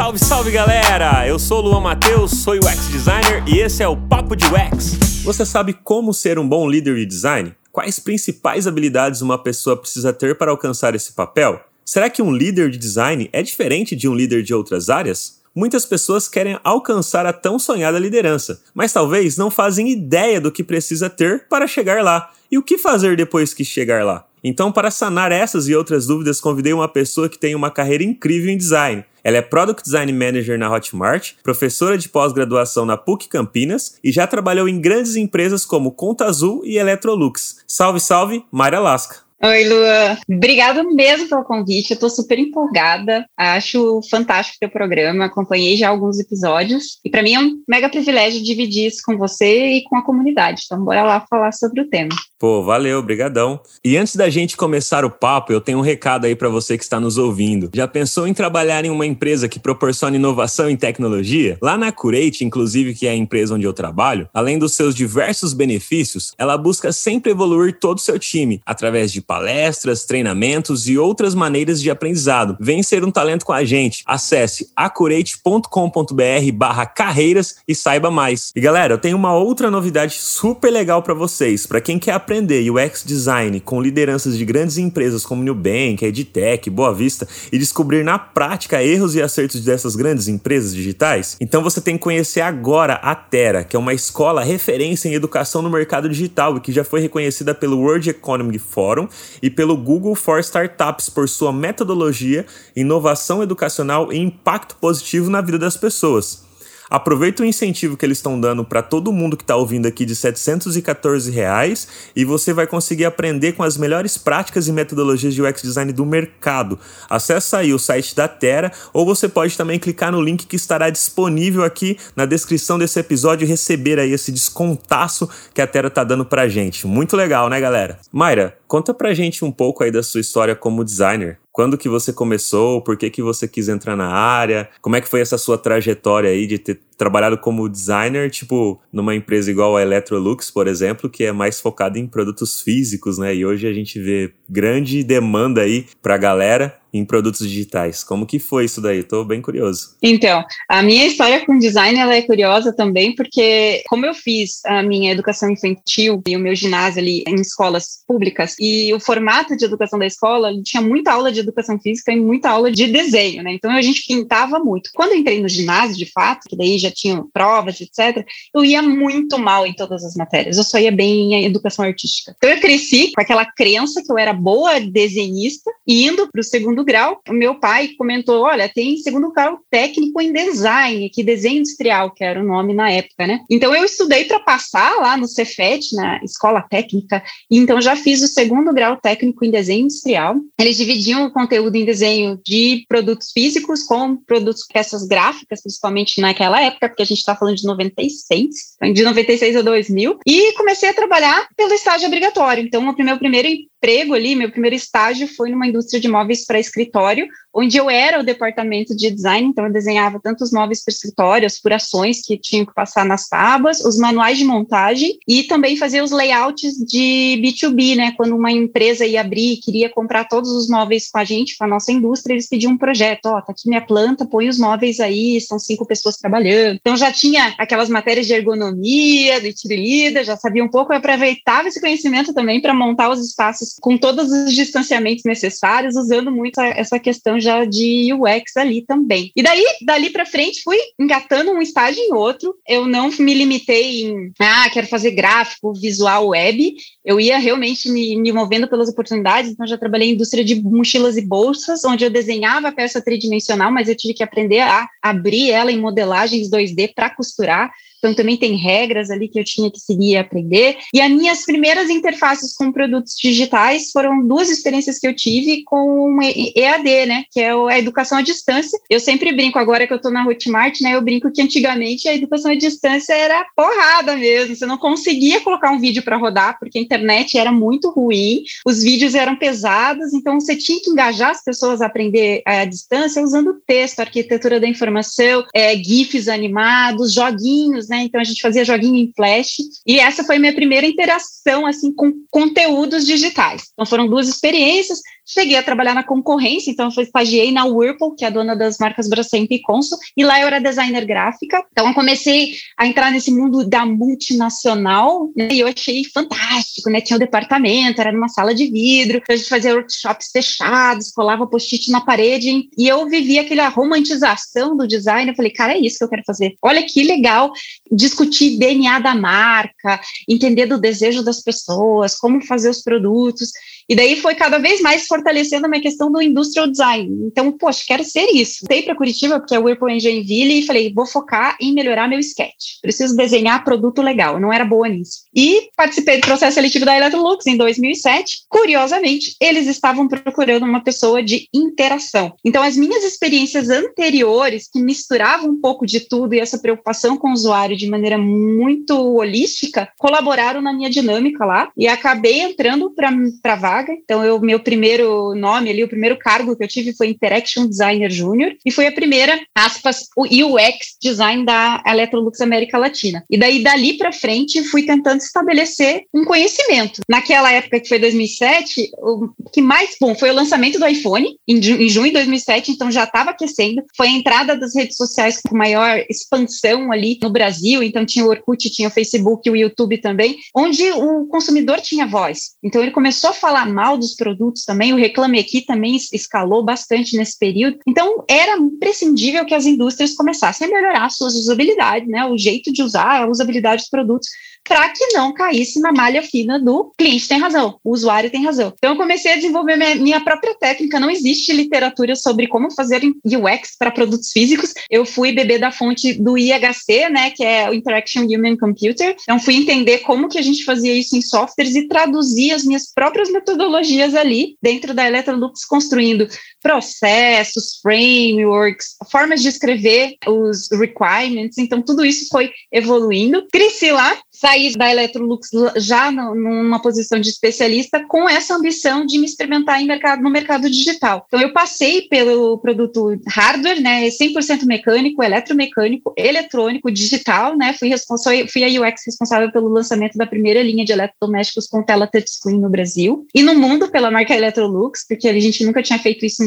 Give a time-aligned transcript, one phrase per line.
[0.00, 1.28] Salve, salve galera!
[1.28, 5.22] Eu sou o Luan Matheus, sou UX designer e esse é o Papo de UX.
[5.22, 7.54] Você sabe como ser um bom líder de design?
[7.70, 11.60] Quais principais habilidades uma pessoa precisa ter para alcançar esse papel?
[11.84, 15.38] Será que um líder de design é diferente de um líder de outras áreas?
[15.54, 20.64] Muitas pessoas querem alcançar a tão sonhada liderança, mas talvez não fazem ideia do que
[20.64, 24.24] precisa ter para chegar lá e o que fazer depois que chegar lá.
[24.42, 28.50] Então, para sanar essas e outras dúvidas, convidei uma pessoa que tem uma carreira incrível
[28.50, 29.04] em design.
[29.22, 34.26] Ela é Product Design Manager na Hotmart, professora de pós-graduação na PUC Campinas e já
[34.26, 37.58] trabalhou em grandes empresas como Conta Azul e Electrolux.
[37.66, 39.29] Salve, salve, Mayra Lasca!
[39.42, 40.18] Oi, Lua.
[40.30, 41.92] Obrigada mesmo pelo convite.
[41.92, 43.24] Eu estou super empolgada.
[43.34, 45.24] Acho fantástico o teu programa.
[45.24, 46.98] Acompanhei já alguns episódios.
[47.02, 50.64] E para mim é um mega privilégio dividir isso com você e com a comunidade.
[50.66, 52.14] Então, bora lá falar sobre o tema.
[52.38, 53.60] Pô, valeu, brigadão.
[53.82, 56.84] E antes da gente começar o papo, eu tenho um recado aí para você que
[56.84, 57.70] está nos ouvindo.
[57.74, 61.56] Já pensou em trabalhar em uma empresa que proporciona inovação em tecnologia?
[61.62, 65.54] Lá na Curate, inclusive, que é a empresa onde eu trabalho, além dos seus diversos
[65.54, 71.36] benefícios, ela busca sempre evoluir todo o seu time através de palestras, treinamentos e outras
[71.36, 72.56] maneiras de aprendizado.
[72.58, 74.02] Vem ser um talento com a gente.
[74.04, 78.50] Acesse acurate.com.br/carreiras e saiba mais.
[78.56, 82.68] E galera, eu tenho uma outra novidade super legal para vocês, para quem quer aprender
[82.68, 88.18] UX design com lideranças de grandes empresas como Nubank, Edtech, Boa Vista e descobrir na
[88.18, 93.14] prática erros e acertos dessas grandes empresas digitais, então você tem que conhecer agora a
[93.14, 97.00] Terra, que é uma escola referência em educação no mercado digital e que já foi
[97.00, 99.06] reconhecida pelo World Economic Forum
[99.42, 105.58] e pelo Google for Startups por sua metodologia, inovação educacional e impacto positivo na vida
[105.58, 106.49] das pessoas.
[106.90, 110.16] Aproveita o incentivo que eles estão dando para todo mundo que está ouvindo aqui de
[110.16, 115.62] 714 reais, e você vai conseguir aprender com as melhores práticas e metodologias de UX
[115.62, 116.78] design do mercado.
[117.08, 120.90] Acesse aí o site da Terra ou você pode também clicar no link que estará
[120.90, 126.04] disponível aqui na descrição desse episódio e receber aí esse descontaço que a Terra está
[126.04, 126.86] dando para gente.
[126.86, 127.98] Muito legal, né, galera?
[128.12, 131.39] Mayra, conta pra gente um pouco aí da sua história como designer.
[131.52, 132.82] Quando que você começou?
[132.82, 134.68] Por que, que você quis entrar na área?
[134.80, 139.14] Como é que foi essa sua trajetória aí de ter trabalhado como designer, tipo, numa
[139.14, 143.34] empresa igual a Electrolux, por exemplo, que é mais focada em produtos físicos, né?
[143.34, 148.02] E hoje a gente vê grande demanda aí pra galera em produtos digitais.
[148.02, 149.02] Como que foi isso daí?
[149.02, 149.96] Tô bem curioso.
[150.02, 154.82] Então, a minha história com design ela é curiosa também, porque como eu fiz a
[154.82, 159.64] minha educação infantil e o meu ginásio ali em escolas públicas, e o formato de
[159.64, 163.52] educação da escola tinha muita aula de educação física e muita aula de desenho, né?
[163.52, 164.90] Então a gente pintava muito.
[164.92, 168.82] Quando eu entrei no ginásio, de fato, que daí já tinham provas, etc., eu ia
[168.82, 170.56] muito mal em todas as matérias.
[170.56, 172.34] Eu só ia bem em educação artística.
[172.36, 176.44] Então eu cresci com aquela crença que eu era boa desenhista e indo para o
[176.44, 181.58] segundo grau, o meu pai comentou: olha, tem segundo grau técnico em design, que desenho
[181.58, 183.40] industrial, que era o nome na época, né?
[183.50, 188.22] Então eu estudei para passar lá no Cefet, na escola técnica, e então já fiz
[188.22, 190.36] o segundo grau técnico em desenho industrial.
[190.58, 196.60] Eles dividiam o conteúdo em desenho de produtos físicos com produtos, peças gráficas, principalmente naquela
[196.60, 200.88] época, porque a gente está falando de 96, então, de 96 a 2000, e comecei
[200.88, 202.64] a trabalhar pelo estágio obrigatório.
[202.64, 203.48] Então, o meu primeiro
[203.80, 208.20] emprego ali, meu primeiro estágio foi numa indústria de móveis para escritório, onde eu era
[208.20, 212.38] o departamento de design, então eu desenhava tanto os móveis para escritório, as furações que
[212.38, 217.40] tinham que passar nas tábuas, os manuais de montagem e também fazia os layouts de
[217.42, 218.12] B2B, né?
[218.16, 221.64] Quando uma empresa ia abrir e queria comprar todos os móveis com a gente, com
[221.64, 224.58] a nossa indústria, eles pediam um projeto, ó, oh, tá aqui minha planta, põe os
[224.58, 226.78] móveis aí, são cinco pessoas trabalhando.
[226.80, 231.66] Então já tinha aquelas matérias de ergonomia, de tirilida, já sabia um pouco, eu aproveitava
[231.66, 236.98] esse conhecimento também para montar os espaços com todos os distanciamentos necessários, usando muito essa
[236.98, 239.30] questão já de UX ali também.
[239.34, 242.54] E daí, dali para frente, fui engatando um estágio em outro.
[242.66, 246.74] Eu não me limitei em, ah, quero fazer gráfico, visual, web.
[247.04, 249.50] Eu ia realmente me, me movendo pelas oportunidades.
[249.50, 253.70] Então, já trabalhei em indústria de mochilas e bolsas, onde eu desenhava a peça tridimensional,
[253.70, 257.70] mas eu tive que aprender a abrir ela em modelagens 2D para costurar.
[258.00, 260.78] Então, também tem regras ali que eu tinha que seguir e aprender.
[260.92, 266.18] E as minhas primeiras interfaces com produtos digitais foram duas experiências que eu tive com
[266.22, 267.24] EAD, né?
[267.30, 268.78] Que é a educação à distância.
[268.88, 270.94] Eu sempre brinco, agora que eu estou na Hotmart, né?
[270.94, 274.56] Eu brinco que antigamente a educação à distância era porrada mesmo.
[274.56, 278.82] Você não conseguia colocar um vídeo para rodar, porque a internet era muito ruim, os
[278.82, 283.60] vídeos eram pesados, então você tinha que engajar as pessoas a aprender à distância usando
[283.66, 288.04] texto, arquitetura da informação, é, GIFs animados, joguinhos, né?
[288.04, 289.56] Então a gente fazia joguinho em flash
[289.86, 293.64] e essa foi minha primeira interação assim com conteúdos digitais.
[293.72, 295.00] Então foram duas experiências.
[295.32, 298.78] Cheguei a trabalhar na concorrência, então eu estagiei na Whirlpool, que é a dona das
[298.78, 301.64] marcas Brastemp e Consul, e lá eu era designer gráfica.
[301.70, 307.00] Então eu comecei a entrar nesse mundo da multinacional, né, e eu achei fantástico, né?
[307.00, 311.90] Tinha um departamento, era numa sala de vidro, a gente fazia workshops fechados, colava post-it
[311.90, 315.30] na parede, e eu vivia aquela romantização do design.
[315.30, 316.54] Eu falei, cara, é isso que eu quero fazer.
[316.62, 317.52] Olha que legal
[317.90, 323.50] discutir DNA da marca, entender do desejo das pessoas, como fazer os produtos.
[323.90, 327.26] E daí foi cada vez mais fortalecendo a minha questão do industrial design.
[327.26, 328.60] Então, poxa, quero ser isso.
[328.60, 332.20] Voltei para Curitiba, porque é o Whirlpool Joinville, e falei, vou focar em melhorar meu
[332.20, 332.78] sketch.
[332.80, 334.34] Preciso desenhar produto legal.
[334.34, 335.22] Eu não era boa nisso.
[335.34, 338.44] E participei do processo seletivo da Electrolux em 2007.
[338.48, 342.32] Curiosamente, eles estavam procurando uma pessoa de interação.
[342.44, 347.30] Então, as minhas experiências anteriores, que misturavam um pouco de tudo e essa preocupação com
[347.30, 353.10] o usuário de maneira muito holística, colaboraram na minha dinâmica lá e acabei entrando para
[353.52, 357.08] a vaga Então, eu, meu primeiro nome ali, o primeiro cargo que eu tive foi
[357.08, 363.24] Interaction Designer Júnior e foi a primeira, aspas, o UX Design da Electrolux América Latina.
[363.30, 367.00] E daí, dali para frente, fui tentando estabelecer um conhecimento.
[367.08, 371.56] Naquela época, que foi 2007, o que mais, bom, foi o lançamento do iPhone, em,
[371.56, 373.82] em junho de 2007, então já estava aquecendo.
[373.96, 378.28] Foi a entrada das redes sociais com maior expansão ali no Brasil, então tinha o
[378.28, 382.50] Orkut, tinha o Facebook, o YouTube também, onde o consumidor tinha voz.
[382.62, 387.16] Então, ele começou a falar mal dos produtos também, o Reclame Aqui também escalou bastante
[387.16, 387.78] nesse período.
[387.86, 392.82] Então, era imprescindível que as indústrias começassem a melhorar suas usabilidades, né, o jeito de
[392.82, 394.28] usar, a usabilidade dos produtos,
[394.64, 398.72] para que não caísse na malha fina do cliente tem razão, o usuário tem razão.
[398.76, 401.00] Então, eu comecei a desenvolver minha, minha própria técnica.
[401.00, 404.72] Não existe literatura sobre como fazer UX para produtos físicos.
[404.88, 409.16] Eu fui beber da fonte do IHC, né, que é o Interaction Human Computer.
[409.22, 412.92] Então, fui entender como que a gente fazia isso em softwares e traduzir as minhas
[412.92, 416.28] próprias metodologias ali dentro da Electrolux, construindo
[416.62, 421.58] processos, frameworks, formas de escrever os requirements.
[421.58, 423.46] Então, tudo isso foi evoluindo.
[423.52, 429.26] Cresci lá, saí da Electrolux já numa posição de especialista com essa ambição de me
[429.26, 431.24] experimentar mercado, no mercado digital.
[431.26, 438.48] Então, eu passei pelo produto hardware, né, 100% mecânico, eletromecânico, eletrônico, digital, né, fui, responsável,
[438.48, 442.70] fui a UX responsável pelo lançamento da primeira linha de eletrodomésticos com tela touchscreen no
[442.70, 446.42] Brasil e no mundo pela marca Electrolux, porque a gente nunca tinha feito isso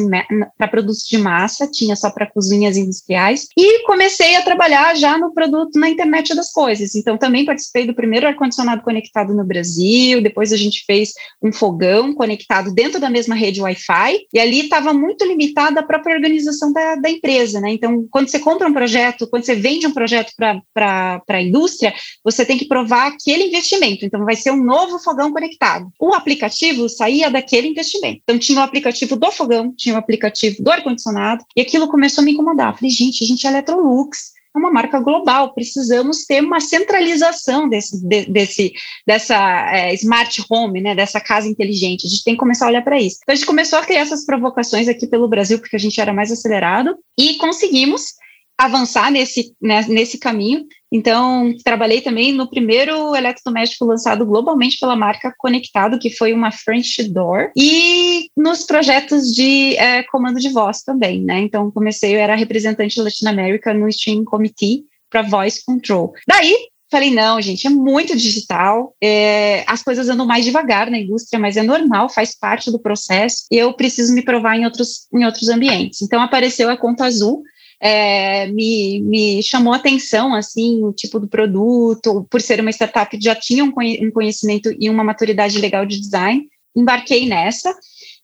[0.58, 3.48] para produtos de massa, tinha só para cozinhas industriais.
[3.58, 6.96] E comecei a trabalhar já no produto na internet das coisas.
[6.96, 10.22] Então, também participei do primeiro ar-condicionado conectado no Brasil.
[10.22, 14.20] Depois, a gente fez um fogão conectado dentro da mesma rede Wi-Fi.
[14.34, 17.60] E ali estava muito limitada a própria organização da, da empresa.
[17.60, 17.74] Né?
[17.74, 21.94] Então, quando você compra um projeto, quando você vende um projeto para a indústria,
[22.24, 24.06] você tem que provar aquele investimento.
[24.06, 25.88] Então, vai ser um novo fogão conectado.
[26.00, 28.22] O aplicativo saía daquele investimento.
[28.24, 32.26] Então, tinha o aplicativo do fogão, tinha o aplicativo do ar-condicionado, e aquilo começou a
[32.26, 32.76] me incomodar.
[32.76, 38.26] falei, gente, a gente é Electrolux, uma marca global, precisamos ter uma centralização desse, de,
[38.26, 38.74] desse
[39.06, 39.36] dessa
[39.72, 42.06] é, smart home, né, dessa casa inteligente.
[42.06, 43.18] A gente tem que começar a olhar para isso.
[43.22, 46.14] Então a gente começou a criar essas provocações aqui pelo Brasil, porque a gente era
[46.14, 48.14] mais acelerado, e conseguimos
[48.58, 50.66] avançar nesse, né, nesse caminho.
[50.92, 57.04] Então, trabalhei também no primeiro eletrodoméstico lançado globalmente pela marca Conectado, que foi uma French
[57.04, 61.40] Door, e nos projetos de é, comando de voz também, né?
[61.40, 66.14] Então, comecei, eu era representante Latinoamérica no Stream Committee para Voice Control.
[66.28, 66.56] Daí,
[66.94, 71.58] Falei, não, gente, é muito digital, é, as coisas andam mais devagar na indústria, mas
[71.58, 75.50] é normal, faz parte do processo, e eu preciso me provar em outros, em outros
[75.50, 76.04] ambientes.
[76.04, 77.42] Então, apareceu a Conta Azul,
[77.82, 83.36] é, me, me chamou atenção, assim, o tipo do produto, por ser uma startup já
[83.36, 83.72] tinha um
[84.12, 87.74] conhecimento e uma maturidade legal de design, embarquei nessa.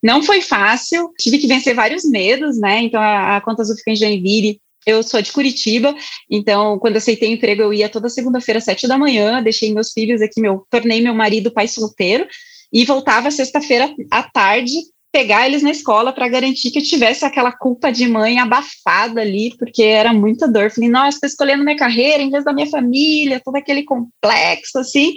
[0.02, 2.82] Não foi fácil, tive que vencer vários medos, né?
[2.84, 5.94] Então, a, a Conta Azul fica em Joinville, eu sou de Curitiba,
[6.30, 10.22] então quando aceitei o emprego eu ia toda segunda-feira sete da manhã, deixei meus filhos
[10.22, 12.26] aqui, meu, tornei meu marido pai solteiro
[12.72, 14.74] e voltava sexta-feira à tarde
[15.12, 19.56] pegar eles na escola para garantir que eu tivesse aquela culpa de mãe abafada ali,
[19.58, 20.72] porque era muita dor.
[20.72, 25.16] Falei, nossa, estou escolhendo minha carreira em vez da minha família, todo aquele complexo, assim.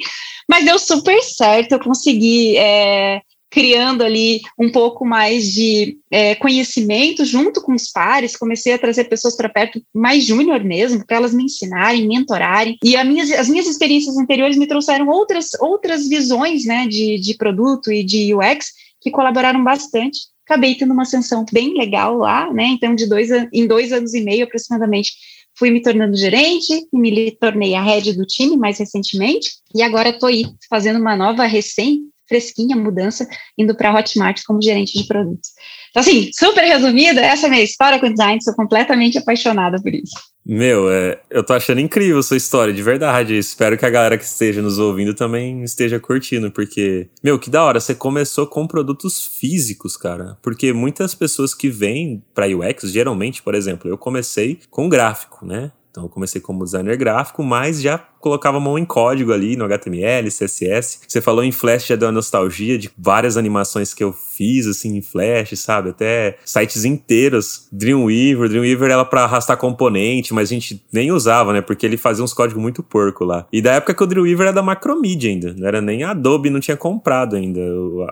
[0.49, 2.57] Mas deu super certo, eu consegui.
[2.57, 3.21] É,
[3.53, 9.05] criando ali um pouco mais de é, conhecimento junto com os pares, comecei a trazer
[9.05, 13.67] pessoas para perto mais júnior mesmo, para elas me ensinarem, mentorarem, e minhas, as minhas
[13.67, 18.73] experiências anteriores me trouxeram outras, outras visões né, de, de produto e de UX
[19.03, 20.21] que colaboraram bastante.
[20.47, 22.65] Acabei tendo uma ascensão bem legal lá, né?
[22.65, 25.13] Então, de dois, em dois anos e meio aproximadamente,
[25.59, 29.51] fui me tornando gerente e me tornei a head do time mais recentemente.
[29.75, 32.03] E agora estou aí fazendo uma nova recém
[32.33, 35.51] fresquinha mudança, indo para Hotmart como gerente de produtos.
[35.91, 39.95] Então, assim, super resumida, essa é a minha história com design, sou completamente apaixonada por
[39.95, 40.15] isso.
[40.45, 43.37] Meu, é, eu tô achando incrível a sua história, de verdade.
[43.37, 47.63] Espero que a galera que esteja nos ouvindo também esteja curtindo, porque, meu, que da
[47.63, 50.39] hora, você começou com produtos físicos, cara.
[50.43, 55.71] Porque muitas pessoas que vêm pra UX, geralmente, por exemplo, eu comecei com gráfico, né?
[55.93, 59.65] Então eu comecei como designer gráfico, mas já colocava a mão em código ali no
[59.65, 61.01] HTML, CSS.
[61.07, 64.97] Você falou em Flash, já deu uma nostalgia de várias animações que eu fiz, assim,
[64.97, 65.91] em Flash, sabe?
[65.91, 67.67] Até sites inteiros.
[67.73, 71.61] Dreamweaver, Dreamweaver era para arrastar componente, mas a gente nem usava, né?
[71.61, 73.47] Porque ele fazia uns códigos muito porco lá.
[73.53, 76.61] E da época que o Dreamweaver era da Macromedia ainda, não era nem Adobe, não
[76.61, 77.61] tinha comprado ainda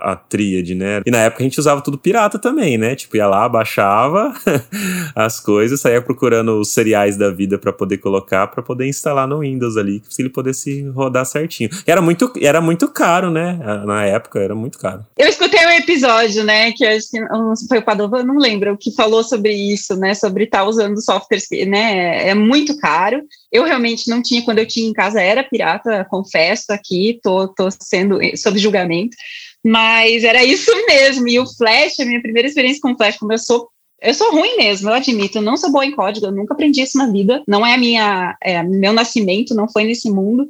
[0.00, 1.02] a, a tríade, né?
[1.06, 2.96] E na época a gente usava tudo pirata também, né?
[2.96, 4.34] Tipo, ia lá, baixava
[5.14, 9.38] as coisas, saía procurando os seriais da vida para poder colocar, para poder instalar no
[9.38, 11.70] Windows ali se ele pudesse rodar certinho.
[11.86, 13.58] Era muito, era muito caro, né?
[13.84, 15.04] Na época, era muito caro.
[15.16, 16.72] Eu escutei um episódio, né?
[16.72, 20.14] Que acho que foi o Padova, não lembro, que falou sobre isso, né?
[20.14, 22.28] Sobre estar tá usando softwares, né?
[22.28, 23.22] É muito caro.
[23.50, 27.68] Eu realmente não tinha, quando eu tinha em casa, era pirata, confesso aqui, tô, tô
[27.70, 29.16] sendo sob julgamento.
[29.64, 31.28] Mas era isso mesmo.
[31.28, 33.68] E o Flash, a minha primeira experiência com o Flash, como eu sou
[34.00, 35.38] eu sou ruim mesmo, eu admito.
[35.38, 37.42] Eu não sou boa em código, eu nunca aprendi isso na vida.
[37.46, 40.46] Não é a minha, é, meu nascimento, não foi nesse mundo.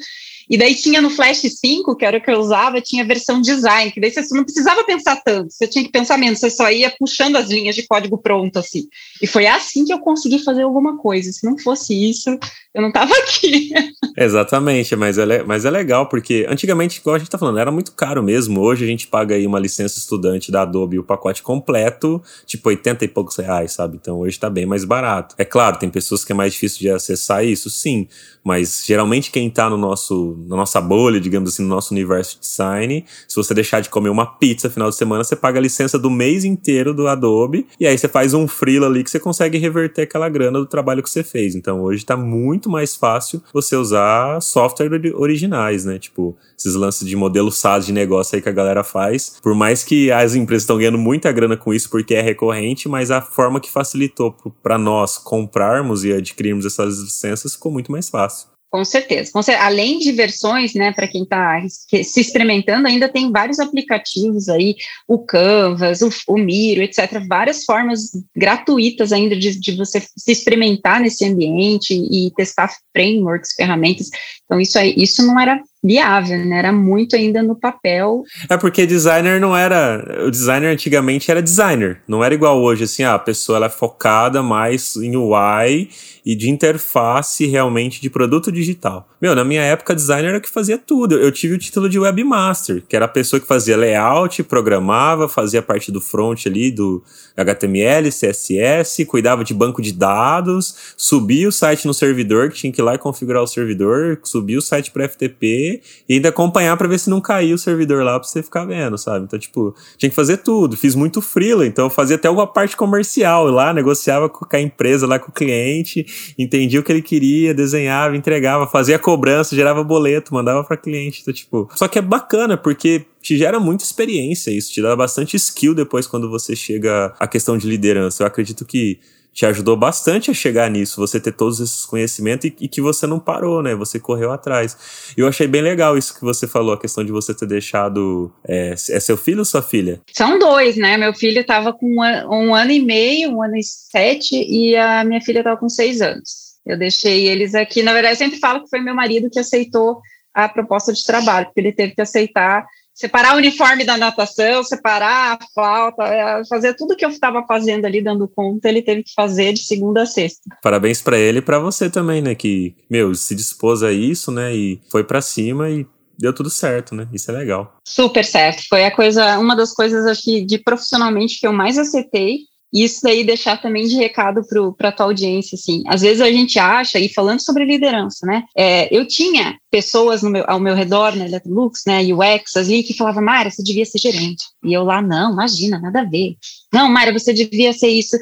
[0.51, 3.41] E daí tinha no Flash 5, que era o que eu usava, tinha a versão
[3.41, 6.69] design, que daí você não precisava pensar tanto, você tinha que pensar menos, você só
[6.69, 8.89] ia puxando as linhas de código pronto, assim.
[9.23, 11.31] E foi assim que eu consegui fazer alguma coisa.
[11.31, 12.37] Se não fosse isso,
[12.75, 13.71] eu não estava aqui.
[14.19, 17.93] Exatamente, mas é, mas é legal, porque antigamente, igual a gente está falando, era muito
[17.93, 18.61] caro mesmo.
[18.61, 23.05] Hoje a gente paga aí uma licença estudante da Adobe, o pacote completo, tipo 80
[23.05, 23.99] e poucos reais, sabe?
[24.01, 25.35] Então hoje está bem mais barato.
[25.39, 28.09] É claro, tem pessoas que é mais difícil de acessar isso, sim,
[28.43, 32.41] mas geralmente quem está no nosso, na nossa bolha, digamos assim, no nosso universo de
[32.41, 35.99] design, se você deixar de comer uma pizza final de semana, você paga a licença
[35.99, 39.59] do mês inteiro do Adobe, e aí você faz um freela ali que você consegue
[39.59, 41.55] reverter aquela grana do trabalho que você fez.
[41.55, 45.99] Então hoje está muito mais fácil você usar software originais, né?
[45.99, 49.37] Tipo, esses lances de modelo SaaS de negócio aí que a galera faz.
[49.43, 53.11] Por mais que as empresas estão ganhando muita grana com isso porque é recorrente, mas
[53.11, 58.50] a forma que facilitou para nós comprarmos e adquirirmos essas licenças ficou muito mais fácil.
[58.71, 59.33] Com certeza.
[59.33, 59.67] Com certeza.
[59.67, 64.77] Além de versões, né, para quem está se experimentando, ainda tem vários aplicativos aí,
[65.09, 67.21] o Canvas, o, o Miro, etc.
[67.29, 74.09] Várias formas gratuitas ainda de, de você se experimentar nesse ambiente e testar frameworks, ferramentas.
[74.45, 76.59] Então, isso aí, isso não era viável, né?
[76.59, 78.23] Era muito ainda no papel.
[78.49, 80.25] É porque designer não era.
[80.27, 82.03] O designer antigamente era designer.
[82.07, 85.89] Não era igual hoje, assim, ah, a pessoa ela é focada mais em UI
[86.25, 89.09] e de interface realmente de produto digital.
[89.21, 91.17] Meu, na minha época, designer era que fazia tudo.
[91.17, 95.63] Eu tive o título de webmaster, que era a pessoa que fazia layout, programava, fazia
[95.63, 97.03] parte do front ali do
[97.37, 102.81] HTML, CSS, cuidava de banco de dados, subia o site no servidor, que tinha que
[102.81, 105.70] ir lá e configurar o servidor, subia o site para FTP
[106.09, 108.97] e ainda acompanhar para ver se não caía o servidor lá para você ficar vendo,
[108.97, 109.25] sabe?
[109.25, 110.77] Então, tipo, tinha que fazer tudo.
[110.77, 115.07] Fiz muito freela, então eu fazia até alguma parte comercial lá, negociava com a empresa
[115.07, 116.01] lá com o cliente
[116.39, 121.33] entendia o que ele queria, desenhava, entregava, fazia cobrança, gerava boleto, mandava para cliente, então,
[121.33, 121.69] tipo.
[121.75, 126.07] Só que é bacana porque te gera muita experiência isso, te dá bastante skill depois
[126.07, 128.23] quando você chega à questão de liderança.
[128.23, 128.99] Eu acredito que
[129.33, 133.07] te ajudou bastante a chegar nisso, você ter todos esses conhecimentos e, e, que você
[133.07, 133.75] não parou, né?
[133.75, 135.15] Você correu atrás.
[135.17, 138.33] Eu achei bem legal isso que você falou, a questão de você ter deixado.
[138.47, 140.01] É, é seu filho ou sua filha?
[140.13, 140.97] São dois, né?
[140.97, 145.05] Meu filho estava com um, um, ano e meio, um ano e sete, e a
[145.05, 146.51] minha filha estava com seis anos.
[146.67, 147.83] Eu deixei eles aqui.
[147.83, 150.01] Na verdade, eu sempre falo que foi meu marido que aceitou
[150.35, 152.65] a proposta de trabalho, porque ele teve que aceitar
[153.01, 157.87] separar o uniforme da natação, separar a flauta, é, fazer tudo que eu estava fazendo
[157.87, 160.43] ali, dando conta, ele teve que fazer de segunda a sexta.
[160.63, 162.35] Parabéns para ele e para você também, né?
[162.35, 164.55] Que, meu, se dispôs a isso, né?
[164.55, 165.87] E foi para cima e
[166.19, 167.09] deu tudo certo, né?
[167.11, 167.75] Isso é legal.
[167.89, 168.65] Super certo.
[168.69, 172.85] Foi a coisa, uma das coisas acho que de profissionalmente que eu mais aceitei e
[172.85, 174.43] isso daí deixar também de recado
[174.77, 175.83] para a tua audiência, assim.
[175.87, 178.45] Às vezes a gente acha, e falando sobre liderança, né?
[178.57, 182.95] É, eu tinha pessoas meu, ao meu redor, na né, Electrolux, né, UX, ali, que
[182.95, 184.45] falavam, Mara, você devia ser gerente.
[184.65, 186.37] E eu lá, não, imagina, nada a ver.
[186.73, 188.17] Não, Mara, você devia ser isso.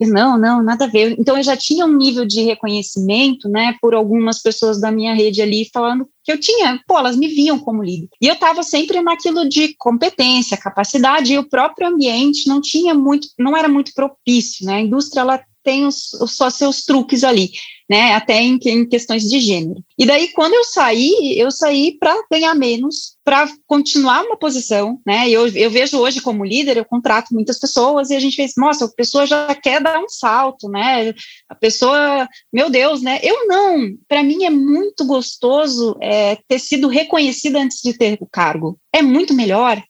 [0.00, 1.14] Não, não, nada a ver.
[1.18, 5.40] Então eu já tinha um nível de reconhecimento, né, por algumas pessoas da minha rede
[5.40, 8.08] ali falando que eu tinha, pô, elas me viam como líder.
[8.20, 13.28] E eu estava sempre naquilo de competência, capacidade, e o próprio ambiente não tinha muito,
[13.38, 14.76] não era muito propício, né?
[14.76, 17.50] A indústria ela tem os, só seus truques ali,
[17.88, 18.14] né?
[18.14, 19.82] Até em, em questões de gênero.
[19.98, 25.28] E daí, quando eu saí, eu saí para ganhar menos, para continuar uma posição, né?
[25.28, 28.84] Eu, eu vejo hoje como líder, eu contrato muitas pessoas e a gente fez, nossa,
[28.84, 31.14] a pessoa já quer dar um salto, né?
[31.48, 33.18] A pessoa, meu Deus, né?
[33.22, 33.88] Eu não.
[34.06, 38.78] Para mim é muito gostoso é, ter sido reconhecida antes de ter o cargo.
[38.92, 39.82] É muito melhor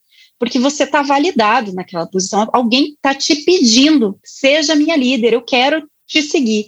[0.44, 5.88] porque você está validado naquela posição, alguém está te pedindo, seja minha líder, eu quero
[6.06, 6.66] te seguir.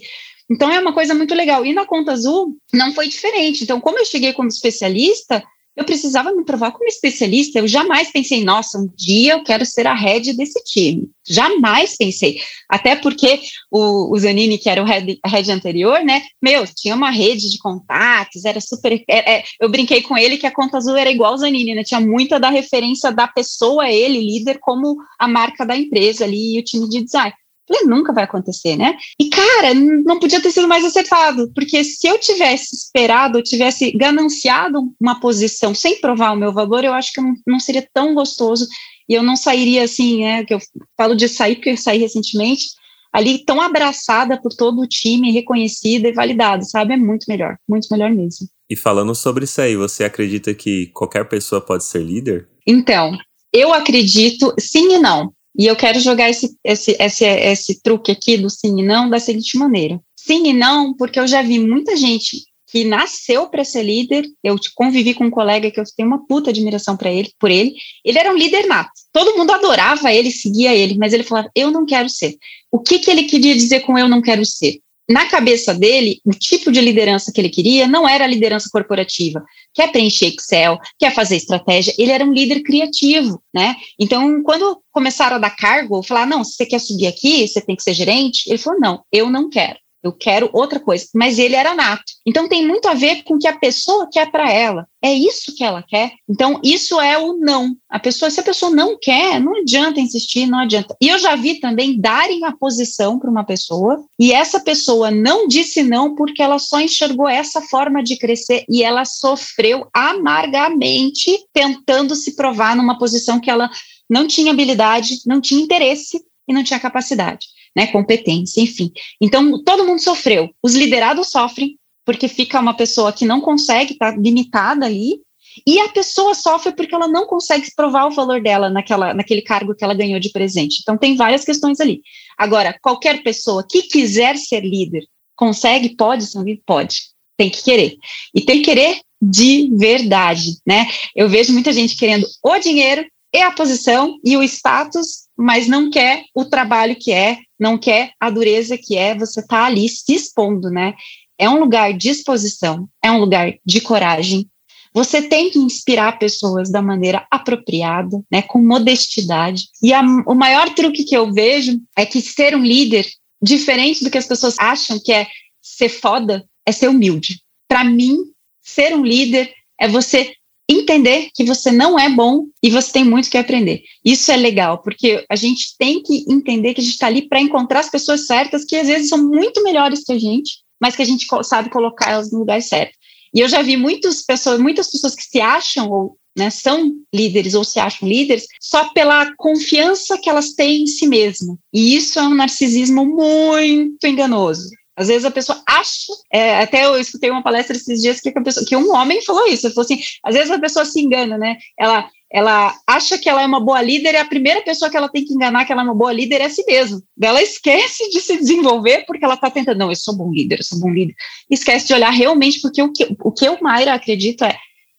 [0.49, 1.63] Então é uma coisa muito legal.
[1.63, 3.63] E na Conta Azul não foi diferente.
[3.63, 5.43] Então, como eu cheguei como especialista,
[5.77, 7.59] eu precisava me provar como especialista.
[7.59, 11.07] Eu jamais pensei, nossa, um dia eu quero ser a head desse time.
[11.29, 12.39] Jamais pensei.
[12.67, 16.23] Até porque o, o Zanini, que era o head, head anterior, né?
[16.41, 19.03] Meu, tinha uma rede de contatos, era super.
[19.07, 21.83] É, é, eu brinquei com ele que a conta azul era igual o Zanini, né?
[21.83, 26.59] Tinha muita da referência da pessoa, ele, líder, como a marca da empresa ali e
[26.59, 27.33] o time de design.
[27.67, 28.95] Falei, nunca vai acontecer, né?
[29.19, 33.91] E, cara, não podia ter sido mais acertado, porque se eu tivesse esperado, eu tivesse
[33.91, 38.15] gananciado uma posição sem provar o meu valor, eu acho que não, não seria tão
[38.15, 38.65] gostoso
[39.09, 40.45] e eu não sairia assim, né?
[40.45, 40.59] Que eu
[40.95, 42.67] falo de sair porque eu saí recentemente,
[43.11, 46.93] ali tão abraçada por todo o time, reconhecida e validada, sabe?
[46.93, 48.47] É muito melhor, muito melhor mesmo.
[48.69, 52.47] E falando sobre isso aí, você acredita que qualquer pessoa pode ser líder?
[52.65, 53.17] Então,
[53.53, 55.33] eu acredito sim e não.
[55.57, 59.19] E eu quero jogar esse, esse, esse, esse truque aqui do sim e não da
[59.19, 59.99] seguinte maneira.
[60.15, 64.25] Sim e não, porque eu já vi muita gente que nasceu para ser líder.
[64.43, 67.73] Eu convivi com um colega que eu tenho uma puta admiração para ele, por ele.
[68.03, 68.91] Ele era um líder nato.
[69.11, 72.35] Todo mundo adorava ele, seguia ele, mas ele falava: "Eu não quero ser".
[72.71, 74.79] O que que ele queria dizer com eu não quero ser?
[75.09, 79.43] Na cabeça dele, o tipo de liderança que ele queria não era a liderança corporativa.
[79.73, 83.75] Quer preencher Excel, quer fazer estratégia, ele era um líder criativo, né?
[83.99, 87.75] Então, quando começaram a dar cargo, falar, não, se você quer subir aqui, você tem
[87.75, 91.07] que ser gerente, ele falou, não, eu não quero eu quero outra coisa.
[91.13, 92.03] Mas ele era nato.
[92.25, 94.87] Então tem muito a ver com o que a pessoa quer para ela.
[95.01, 96.11] É isso que ela quer.
[96.29, 97.75] Então isso é o não.
[97.89, 100.95] A pessoa, se a pessoa não quer, não adianta insistir, não adianta.
[101.01, 105.47] E eu já vi também darem a posição para uma pessoa e essa pessoa não
[105.47, 112.15] disse não porque ela só enxergou essa forma de crescer e ela sofreu amargamente tentando
[112.15, 113.69] se provar numa posição que ela
[114.09, 118.91] não tinha habilidade, não tinha interesse e não tinha capacidade né, competência, enfim.
[119.21, 120.49] Então, todo mundo sofreu.
[120.63, 125.19] Os liderados sofrem, porque fica uma pessoa que não consegue, está limitada ali,
[125.65, 129.75] e a pessoa sofre porque ela não consegue provar o valor dela naquela, naquele cargo
[129.75, 130.79] que ela ganhou de presente.
[130.81, 132.01] Então, tem várias questões ali.
[132.35, 135.03] Agora, qualquer pessoa que quiser ser líder,
[135.35, 136.63] consegue, pode ser líder?
[136.65, 137.01] Pode.
[137.37, 137.95] Tem que querer.
[138.33, 140.87] E tem que querer de verdade, né?
[141.15, 145.89] Eu vejo muita gente querendo o dinheiro e a posição e o status, mas não
[145.89, 150.13] quer o trabalho que é, não quer a dureza que é, você tá ali se
[150.13, 150.95] expondo, né?
[151.37, 154.49] É um lugar de exposição, é um lugar de coragem.
[154.93, 159.65] Você tem que inspirar pessoas da maneira apropriada, né, com modestidade.
[159.83, 163.05] E a, o maior truque que eu vejo é que ser um líder,
[163.39, 165.27] diferente do que as pessoas acham que é
[165.61, 167.41] ser foda, é ser humilde.
[167.67, 168.17] Para mim,
[168.63, 170.33] ser um líder é você
[170.69, 173.83] entender que você não é bom e você tem muito que aprender.
[174.03, 177.39] Isso é legal, porque a gente tem que entender que a gente está ali para
[177.39, 181.01] encontrar as pessoas certas, que às vezes são muito melhores que a gente, mas que
[181.01, 182.97] a gente sabe colocar elas no lugar certo.
[183.33, 187.55] E eu já vi muitas pessoas, muitas pessoas que se acham ou né, são líderes
[187.55, 191.57] ou se acham líderes só pela confiança que elas têm em si mesmas.
[191.73, 194.69] E isso é um narcisismo muito enganoso.
[194.97, 198.65] Às vezes a pessoa acha, é, até eu escutei uma palestra esses dias que, pessoa,
[198.65, 201.55] que um homem falou isso, ele falou assim, às vezes a pessoa se engana, né?
[201.79, 205.07] Ela, ela acha que ela é uma boa líder e a primeira pessoa que ela
[205.07, 206.99] tem que enganar que ela é uma boa líder é a si mesma.
[207.21, 210.65] Ela esquece de se desenvolver porque ela está tentando, não, eu sou bom líder, eu
[210.65, 211.13] sou bom líder.
[211.47, 214.57] Esquece de olhar realmente, porque o que, o que eu, Mayra, acredito é,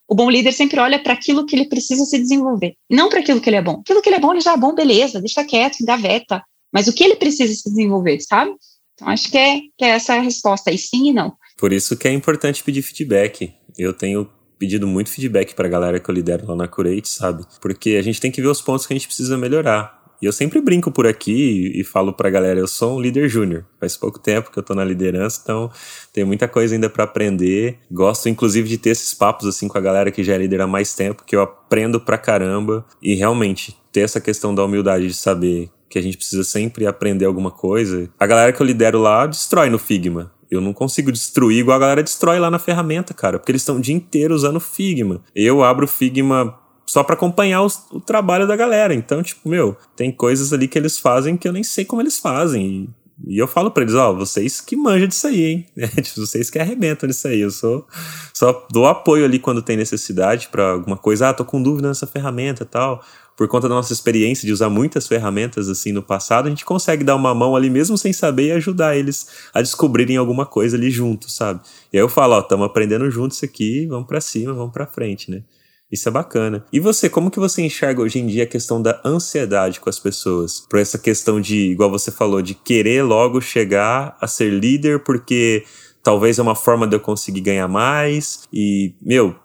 [0.08, 3.40] o bom líder sempre olha para aquilo que ele precisa se desenvolver, não para aquilo
[3.40, 3.80] que ele é bom.
[3.80, 6.42] Aquilo que ele é bom, ele já é bom, beleza, deixa quieto, gaveta.
[6.72, 8.52] Mas o que ele precisa se desenvolver, sabe?
[8.98, 11.32] Então, acho que é, que é essa a resposta aí, sim e não.
[11.56, 13.54] Por isso que é importante pedir feedback.
[13.78, 17.44] Eu tenho pedido muito feedback para a galera que eu lidero lá na Curate, sabe?
[17.60, 19.96] Porque a gente tem que ver os pontos que a gente precisa melhorar.
[20.20, 23.64] E eu sempre brinco por aqui e, falo pra galera, eu sou um líder júnior.
[23.78, 25.70] Faz pouco tempo que eu tô na liderança, então
[26.12, 27.78] tem muita coisa ainda para aprender.
[27.88, 30.66] Gosto inclusive de ter esses papos assim com a galera que já é líder há
[30.66, 35.14] mais tempo, que eu aprendo pra caramba e realmente ter essa questão da humildade de
[35.14, 38.08] saber que a gente precisa sempre aprender alguma coisa.
[38.18, 40.32] A galera que eu lidero lá destrói no Figma.
[40.50, 43.76] Eu não consigo destruir igual a galera destrói lá na ferramenta, cara, porque eles estão
[43.76, 45.20] o dia inteiro usando Figma.
[45.34, 48.94] Eu abro o Figma só para acompanhar os, o trabalho da galera.
[48.94, 52.18] Então, tipo, meu, tem coisas ali que eles fazem que eu nem sei como eles
[52.18, 52.88] fazem.
[53.26, 55.66] E eu falo para eles, ó, vocês que manjam disso aí, hein?
[56.02, 57.40] Tipo, vocês que arrebentam nisso aí.
[57.40, 57.86] Eu sou
[58.32, 61.28] só dou apoio ali quando tem necessidade para alguma coisa.
[61.28, 63.02] Ah, tô com dúvida nessa ferramenta tal.
[63.38, 67.04] Por conta da nossa experiência de usar muitas ferramentas assim no passado, a gente consegue
[67.04, 70.90] dar uma mão ali mesmo sem saber e ajudar eles a descobrirem alguma coisa ali
[70.90, 71.60] juntos, sabe?
[71.92, 75.30] E aí eu falo, ó, estamos aprendendo juntos aqui, vamos para cima, vamos para frente,
[75.30, 75.44] né?
[75.88, 76.66] Isso é bacana.
[76.72, 80.00] E você, como que você enxerga hoje em dia a questão da ansiedade com as
[80.00, 80.66] pessoas?
[80.68, 85.64] Por essa questão de, igual você falou, de querer logo chegar a ser líder porque
[86.02, 88.42] talvez é uma forma de eu conseguir ganhar mais.
[88.52, 89.36] E, meu,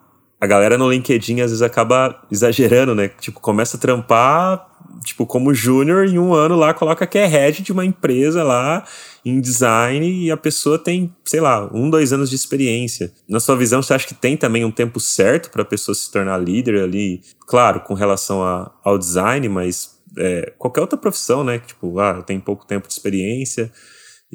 [0.43, 3.07] a galera no LinkedIn às vezes acaba exagerando, né?
[3.07, 4.67] Tipo, começa a trampar,
[5.01, 8.83] tipo, como júnior em um ano lá coloca que é head de uma empresa lá
[9.23, 13.13] em design e a pessoa tem, sei lá, um, dois anos de experiência.
[13.25, 16.11] Na sua visão, você acha que tem também um tempo certo para a pessoa se
[16.11, 17.21] tornar líder ali?
[17.47, 21.59] Claro, com relação a, ao design, mas é, qualquer outra profissão, né?
[21.59, 23.71] Tipo, ah, tem pouco tempo de experiência.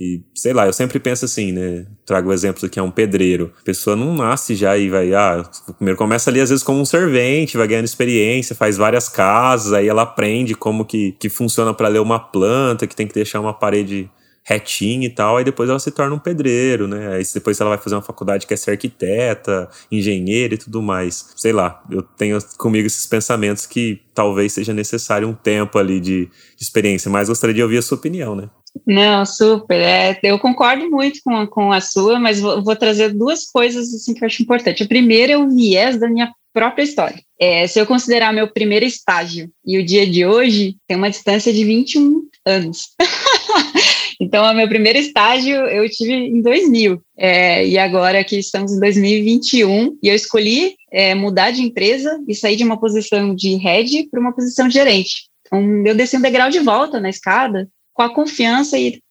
[0.00, 1.84] E, sei lá, eu sempre penso assim, né?
[2.06, 3.52] Trago o exemplo aqui, é um pedreiro.
[3.61, 5.42] A pessoa não nasce já e vai, ah,
[5.76, 9.88] primeiro começa ali às vezes como um servente, vai ganhando experiência, faz várias casas, aí
[9.88, 13.52] ela aprende como que, que funciona para ler uma planta, que tem que deixar uma
[13.52, 14.08] parede
[14.44, 17.14] retinha e tal, aí depois ela se torna um pedreiro, né?
[17.14, 21.34] Aí depois ela vai fazer uma faculdade que é ser arquiteta, engenheira e tudo mais.
[21.37, 26.26] Sei lá, eu tenho comigo esses pensamentos que talvez seja necessário um tempo ali de,
[26.56, 28.48] de experiência, mas gostaria de ouvir a sua opinião, né?
[28.86, 29.80] Não, super.
[29.80, 34.14] É, eu concordo muito com, com a sua, mas vou, vou, trazer duas coisas assim,
[34.14, 34.82] que eu acho importante.
[34.82, 37.22] A primeira é o viés da minha própria história.
[37.40, 41.52] É, se eu considerar meu primeiro estágio e o dia de hoje, tem uma distância
[41.52, 42.88] de 21 anos.
[44.20, 48.80] Então, o meu primeiro estágio eu tive em 2000, é, e agora que estamos em
[48.80, 54.08] 2021, e eu escolhi é, mudar de empresa e sair de uma posição de head
[54.10, 55.28] para uma posição de gerente.
[55.46, 59.02] Então, eu desci um degrau de volta na escada com a confiança e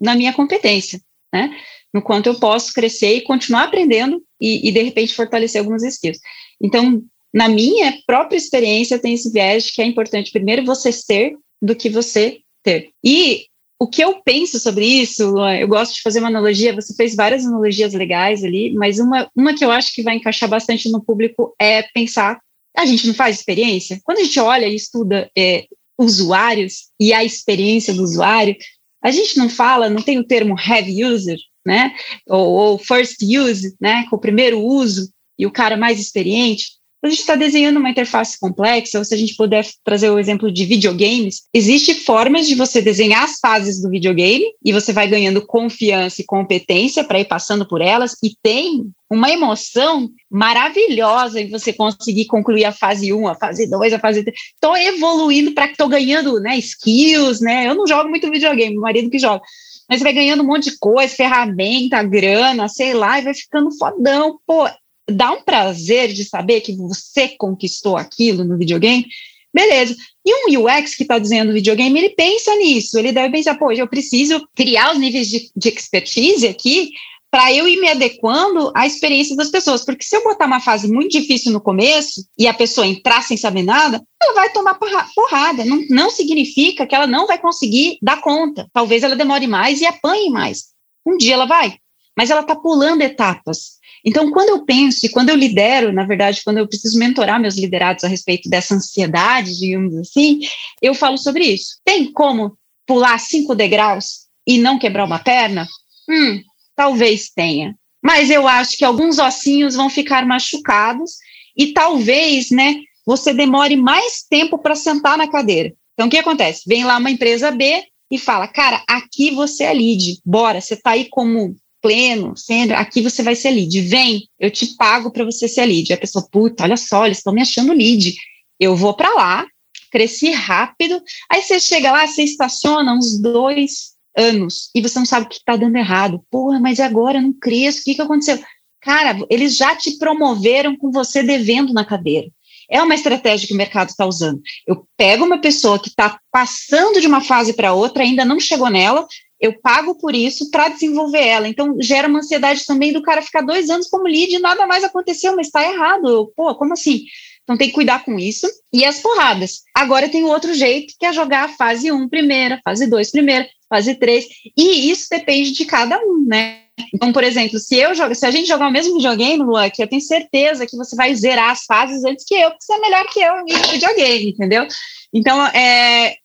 [0.00, 1.00] na minha competência,
[1.34, 1.50] né?
[1.92, 6.20] No quanto eu posso crescer e continuar aprendendo e, e de repente, fortalecer algumas skills.
[6.62, 7.02] Então,
[7.34, 11.90] na minha própria experiência, tem esse viés que é importante primeiro você ser do que
[11.90, 12.90] você ter.
[13.04, 13.46] E
[13.80, 17.44] o que eu penso sobre isso, eu gosto de fazer uma analogia, você fez várias
[17.44, 21.52] analogias legais ali, mas uma, uma que eu acho que vai encaixar bastante no público
[21.60, 22.38] é pensar,
[22.76, 23.98] a gente não faz experiência?
[24.04, 25.66] Quando a gente olha e estuda é,
[25.98, 28.56] usuários e a experiência do usuário,
[29.02, 31.94] a gente não fala, não tem o termo heavy user, né,
[32.28, 37.10] ou, ou first use, né, com o primeiro uso, e o cara mais experiente, a
[37.10, 40.64] gente está desenhando uma interface complexa, ou se a gente puder trazer o exemplo de
[40.64, 46.20] videogames, existe formas de você desenhar as fases do videogame e você vai ganhando confiança
[46.20, 52.26] e competência para ir passando por elas e tem uma emoção maravilhosa em você conseguir
[52.26, 54.36] concluir a fase 1, a fase 2, a fase 3.
[54.54, 57.68] Estou evoluindo para que estou ganhando né, skills, né?
[57.68, 59.42] Eu não jogo muito videogame, meu marido que joga.
[59.88, 64.38] Mas vai ganhando um monte de coisa, ferramenta, grana, sei lá, e vai ficando fodão.
[64.44, 64.68] Pô,
[65.08, 69.06] dá um prazer de saber que você conquistou aquilo no videogame,
[69.54, 69.96] beleza.
[70.24, 73.86] E um UX que está desenhando videogame, ele pensa nisso, ele deve pensar, pô, eu
[73.86, 76.90] preciso criar os níveis de, de expertise aqui
[77.30, 79.84] para eu ir me adequando à experiência das pessoas.
[79.84, 83.36] Porque se eu botar uma fase muito difícil no começo e a pessoa entrar sem
[83.36, 84.78] saber nada, ela vai tomar
[85.14, 85.64] porrada.
[85.64, 88.68] Não, não significa que ela não vai conseguir dar conta.
[88.72, 90.68] Talvez ela demore mais e apanhe mais.
[91.04, 91.76] Um dia ela vai.
[92.16, 93.75] Mas ela está pulando etapas.
[94.06, 97.56] Então, quando eu penso e quando eu lidero, na verdade, quando eu preciso mentorar meus
[97.56, 100.40] liderados a respeito dessa ansiedade, digamos assim,
[100.80, 101.78] eu falo sobre isso.
[101.84, 105.66] Tem como pular cinco degraus e não quebrar uma perna?
[106.08, 106.40] Hum,
[106.76, 107.74] talvez tenha.
[108.00, 111.16] Mas eu acho que alguns ossinhos vão ficar machucados
[111.56, 115.74] e talvez, né, você demore mais tempo para sentar na cadeira.
[115.94, 116.62] Então, o que acontece?
[116.64, 120.90] Vem lá uma empresa B e fala, cara, aqui você é lead, bora, você está
[120.90, 121.56] aí como
[121.86, 125.92] pleno, sendo, aqui você vai ser lead, vem, eu te pago para você ser lead.
[125.92, 128.12] a pessoa, puta, olha só, eles estão me achando lead.
[128.58, 129.46] Eu vou para lá,
[129.92, 135.26] cresci rápido, aí você chega lá, você estaciona uns dois anos e você não sabe
[135.26, 136.24] o que está dando errado.
[136.28, 138.42] Porra, mas agora eu não cresço, o que, que aconteceu?
[138.80, 142.28] Cara, eles já te promoveram com você devendo na cadeira.
[142.68, 144.40] É uma estratégia que o mercado está usando.
[144.66, 148.68] Eu pego uma pessoa que está passando de uma fase para outra, ainda não chegou
[148.68, 149.06] nela,
[149.46, 151.48] eu pago por isso para desenvolver ela.
[151.48, 154.84] Então, gera uma ansiedade também do cara ficar dois anos como lead e nada mais
[154.84, 156.32] aconteceu, mas está errado.
[156.36, 157.04] Pô, como assim?
[157.42, 158.46] Então, tem que cuidar com isso.
[158.72, 159.62] E as porradas.
[159.74, 163.94] Agora tem outro jeito, que é jogar a fase 1 primeira, fase 2 primeira, fase
[163.94, 164.26] 3.
[164.56, 166.60] E isso depende de cada um, né?
[166.94, 169.82] Então, por exemplo, se eu jogo, se a gente jogar o mesmo videogame, Luan, que
[169.82, 172.80] eu tenho certeza que você vai zerar as fases antes que eu, porque você é
[172.80, 174.66] melhor que eu em videogame, entendeu?
[175.12, 176.16] Então, é,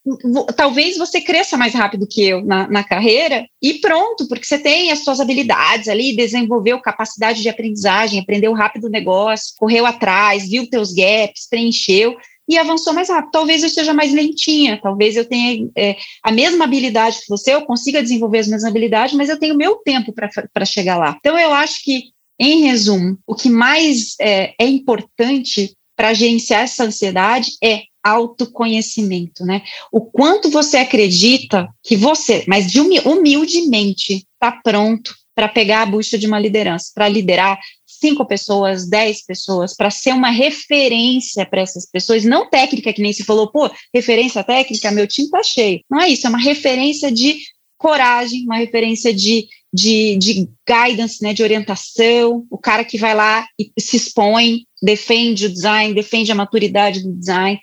[0.56, 4.92] talvez você cresça mais rápido que eu na, na, carreira e pronto, porque você tem
[4.92, 10.70] as suas habilidades ali, desenvolveu capacidade de aprendizagem, aprendeu rápido o negócio, correu atrás, viu
[10.70, 12.18] teus gaps, preencheu
[12.48, 13.32] e avançou mais rápido.
[13.32, 17.62] Talvez eu esteja mais lentinha, talvez eu tenha é, a mesma habilidade que você, eu
[17.62, 21.16] consiga desenvolver as mesmas habilidades, mas eu tenho meu tempo para chegar lá.
[21.20, 26.84] Então, eu acho que, em resumo, o que mais é, é importante para gerenciar essa
[26.84, 29.62] ansiedade é autoconhecimento, né?
[29.92, 36.18] O quanto você acredita que você, mas de humildemente, está pronto para pegar a bucha
[36.18, 41.86] de uma liderança, para liderar cinco pessoas, dez pessoas, para ser uma referência para essas
[41.86, 45.82] pessoas, não técnica, que nem se falou, pô, referência técnica, meu time está cheio.
[45.90, 47.38] Não é isso, é uma referência de
[47.78, 53.48] coragem, uma referência de, de, de guidance, né, de orientação, o cara que vai lá
[53.60, 57.60] e se expõe, defende o design, defende a maturidade do design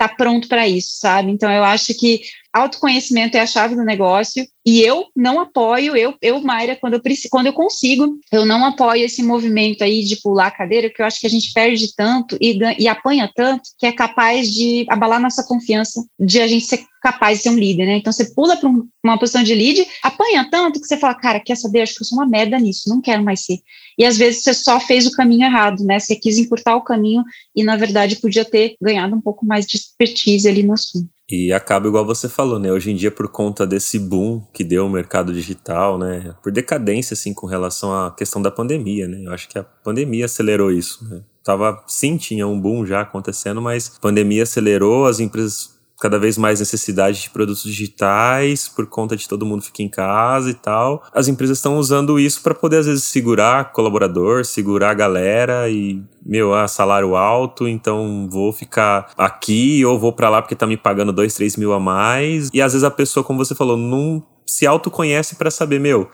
[0.00, 1.30] está pronto para isso, sabe?
[1.30, 6.14] Então eu acho que autoconhecimento é a chave do negócio e eu não apoio, eu,
[6.20, 10.48] eu Mayra, quando eu, quando eu consigo, eu não apoio esse movimento aí de pular
[10.48, 13.86] a cadeira, porque eu acho que a gente perde tanto e, e apanha tanto que
[13.86, 17.86] é capaz de abalar nossa confiança de a gente ser capaz de ser um líder,
[17.86, 17.96] né?
[17.96, 21.40] Então você pula para um, uma posição de lead, apanha tanto que você fala, cara,
[21.40, 21.80] quer saber?
[21.80, 23.58] Acho que eu sou uma merda nisso, não quero mais ser.
[23.96, 25.98] E às vezes você só fez o caminho errado, né?
[25.98, 27.24] Você quis encurtar o caminho
[27.56, 31.08] e na verdade podia ter ganhado um pouco mais de expertise ali no assunto.
[31.30, 32.72] E acaba igual você falou, né?
[32.72, 36.34] Hoje em dia, por conta desse boom que deu o mercado digital, né?
[36.42, 39.22] Por decadência, assim, com relação à questão da pandemia, né?
[39.24, 41.22] Eu acho que a pandemia acelerou isso, né?
[41.44, 46.38] Tava, sim, tinha um boom já acontecendo, mas a pandemia acelerou, as empresas cada vez
[46.38, 51.04] mais necessidade de produtos digitais por conta de todo mundo ficar em casa e tal.
[51.12, 56.02] As empresas estão usando isso para poder às vezes segurar colaborador, segurar a galera e
[56.24, 60.76] meu, ah, salário alto, então vou ficar aqui ou vou para lá porque tá me
[60.76, 62.50] pagando dois, três mil a mais.
[62.52, 66.10] E às vezes a pessoa, como você falou, não se autoconhece para saber, meu,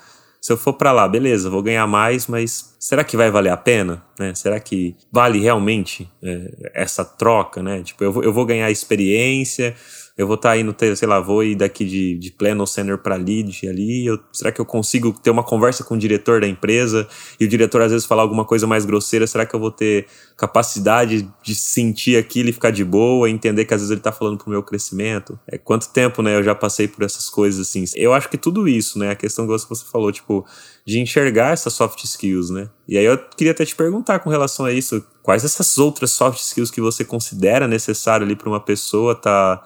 [0.46, 3.56] se eu for para lá, beleza, vou ganhar mais, mas será que vai valer a
[3.56, 4.00] pena?
[4.16, 4.32] Né?
[4.32, 7.82] Será que vale realmente é, essa troca, né?
[7.82, 9.74] Tipo, eu vou, eu vou ganhar experiência,
[10.16, 12.96] eu vou estar tá indo, ter, sei lá, vou ir daqui de, de pleno senior
[12.98, 16.48] para lead ali, eu, será que eu consigo ter uma conversa com o diretor da
[16.48, 17.07] empresa
[17.38, 20.07] e o diretor às vezes falar alguma coisa mais grosseira, será que eu vou ter
[20.35, 24.38] capacidade de sentir aquilo e ficar de boa, entender que às vezes ele está falando
[24.38, 25.38] pro meu crescimento?
[25.46, 27.85] É, quanto tempo, né, eu já passei por essas coisas assim?
[27.94, 30.46] Eu acho que tudo isso, né, a questão que você falou, tipo,
[30.87, 32.70] de enxergar essas soft skills, né?
[32.88, 36.40] E aí eu queria até te perguntar com relação a isso, quais essas outras soft
[36.40, 39.62] skills que você considera necessário ali para uma pessoa tá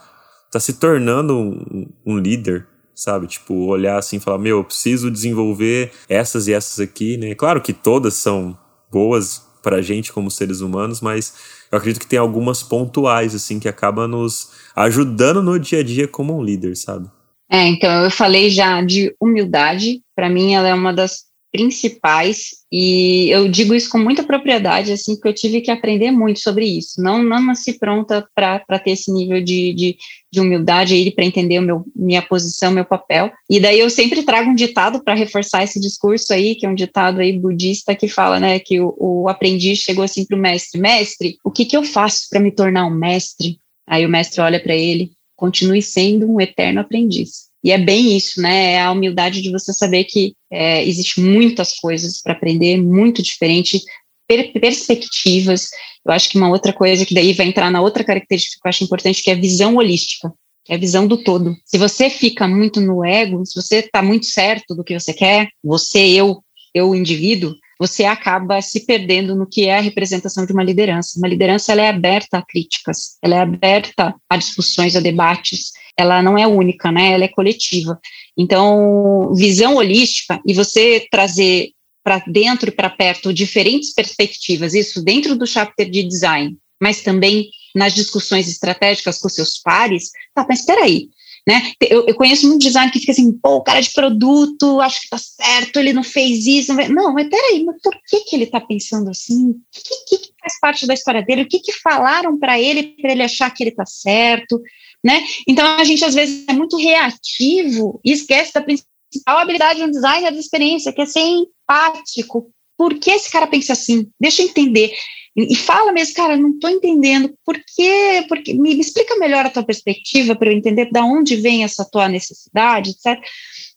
[0.51, 3.27] tá se tornando um, um líder, sabe?
[3.27, 7.35] Tipo, olhar assim e falar, meu, eu preciso desenvolver essas e essas aqui, né?
[7.35, 8.59] Claro que todas são
[8.91, 11.35] boas pra gente como seres humanos, mas
[11.71, 16.09] eu acredito que tem algumas pontuais, assim, que acabam nos ajudando no dia a dia
[16.09, 17.09] como um líder, sabe?
[17.51, 23.29] É, então, eu falei já de humildade, para mim ela é uma das principais e
[23.31, 27.03] eu digo isso com muita propriedade, assim, porque eu tive que aprender muito sobre isso.
[27.03, 29.97] Não, não nasci pronta para ter esse nível de, de,
[30.33, 33.33] de humildade aí para entender o meu, minha posição, meu papel.
[33.51, 36.75] E daí eu sempre trago um ditado para reforçar esse discurso aí, que é um
[36.75, 40.81] ditado aí budista que fala, né, que o, o aprendiz chegou assim para o mestre:
[40.81, 43.59] Mestre, o que, que eu faço para me tornar um mestre?
[43.89, 47.50] Aí o mestre olha para ele: Continue sendo um eterno aprendiz.
[47.63, 48.73] E é bem isso, né?
[48.73, 53.81] É a humildade de você saber que é, existe muitas coisas para aprender, muito diferente,
[54.27, 55.69] per perspectivas.
[56.07, 58.71] Eu acho que uma outra coisa que daí vai entrar na outra característica que eu
[58.71, 60.33] acho importante, que é a visão holística,
[60.65, 61.55] que é a visão do todo.
[61.67, 65.49] Se você fica muito no ego, se você está muito certo do que você quer,
[65.63, 66.43] você, eu,
[66.75, 71.19] eu, indivíduo, você acaba se perdendo no que é a representação de uma liderança.
[71.19, 76.23] Uma liderança ela é aberta a críticas, ela é aberta a discussões, a debates, ela
[76.23, 77.13] não é única, né?
[77.13, 77.99] Ela é coletiva.
[78.37, 81.71] Então, visão holística e você trazer
[82.05, 87.49] para dentro e para perto diferentes perspectivas, isso dentro do chapter de design, mas também
[87.75, 91.09] nas discussões estratégicas com seus pares, tá, mas espera aí,
[91.51, 91.73] né?
[91.81, 95.09] Eu, eu, conheço muito design que fica assim, pô, o cara de produto, acho que
[95.09, 96.73] tá certo, ele não fez isso.
[96.73, 99.51] Não, não mas peraí, mas por que, que ele tá pensando assim?
[99.51, 101.43] O que, que, que faz parte da história dele?
[101.43, 104.63] O que, que falaram para ele para ele achar que ele tá certo?
[105.03, 105.25] Né?
[105.49, 109.91] Então a gente às vezes é muito reativo e esquece da principal habilidade de um
[109.91, 112.49] designer de experiência, que é ser empático.
[112.79, 114.09] Por que esse cara pensa assim?
[114.21, 114.93] Deixa eu entender.
[115.37, 119.51] E fala mesmo, cara, não estou entendendo por quê, porque me, me, explica melhor a
[119.51, 123.23] tua perspectiva para eu entender de onde vem essa tua necessidade, etc.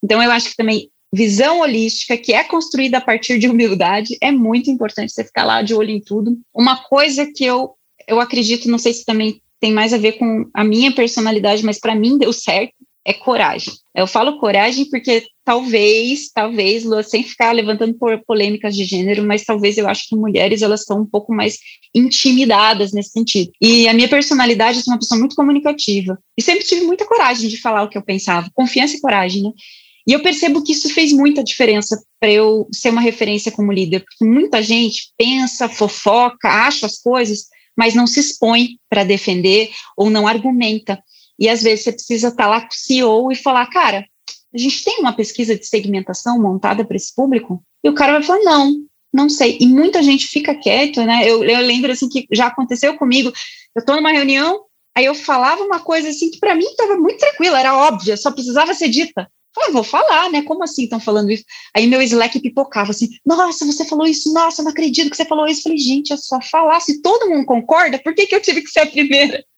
[0.02, 4.32] Então eu acho que também visão holística, que é construída a partir de humildade, é
[4.32, 6.36] muito importante você ficar lá de olho em tudo.
[6.52, 7.74] Uma coisa que eu,
[8.08, 11.78] eu acredito, não sei se também tem mais a ver com a minha personalidade, mas
[11.78, 12.74] para mim deu certo,
[13.06, 13.72] é coragem.
[13.94, 19.76] Eu falo coragem porque talvez, talvez, Lua, sem ficar levantando polêmicas de gênero, mas talvez
[19.76, 21.58] eu acho que mulheres elas estão um pouco mais
[21.94, 23.52] intimidadas nesse sentido.
[23.60, 26.18] E a minha personalidade é uma pessoa muito comunicativa.
[26.36, 29.50] E sempre tive muita coragem de falar o que eu pensava, confiança e coragem, né?
[30.06, 34.00] E eu percebo que isso fez muita diferença para eu ser uma referência como líder,
[34.00, 40.10] porque muita gente pensa, fofoca, acha as coisas, mas não se expõe para defender ou
[40.10, 41.02] não argumenta.
[41.38, 44.06] E às vezes você precisa estar lá com o CEO e falar, cara,
[44.54, 47.62] a gente tem uma pesquisa de segmentação montada para esse público?
[47.82, 48.72] E o cara vai falar, não,
[49.12, 49.58] não sei.
[49.60, 51.28] E muita gente fica quieto, né?
[51.28, 53.32] Eu, eu lembro assim que já aconteceu comigo.
[53.74, 54.64] Eu estou numa reunião,
[54.96, 58.30] aí eu falava uma coisa assim que para mim estava muito tranquila, era óbvia, só
[58.30, 59.28] precisava ser dita.
[59.54, 60.42] Falei, vou falar, né?
[60.42, 61.44] Como assim estão falando isso?
[61.74, 65.46] Aí meu Slack pipocava assim, nossa, você falou isso, nossa, não acredito que você falou
[65.46, 65.62] isso.
[65.62, 66.80] Falei, gente, é só falar.
[66.80, 69.44] Se todo mundo concorda, por que, que eu tive que ser a primeira?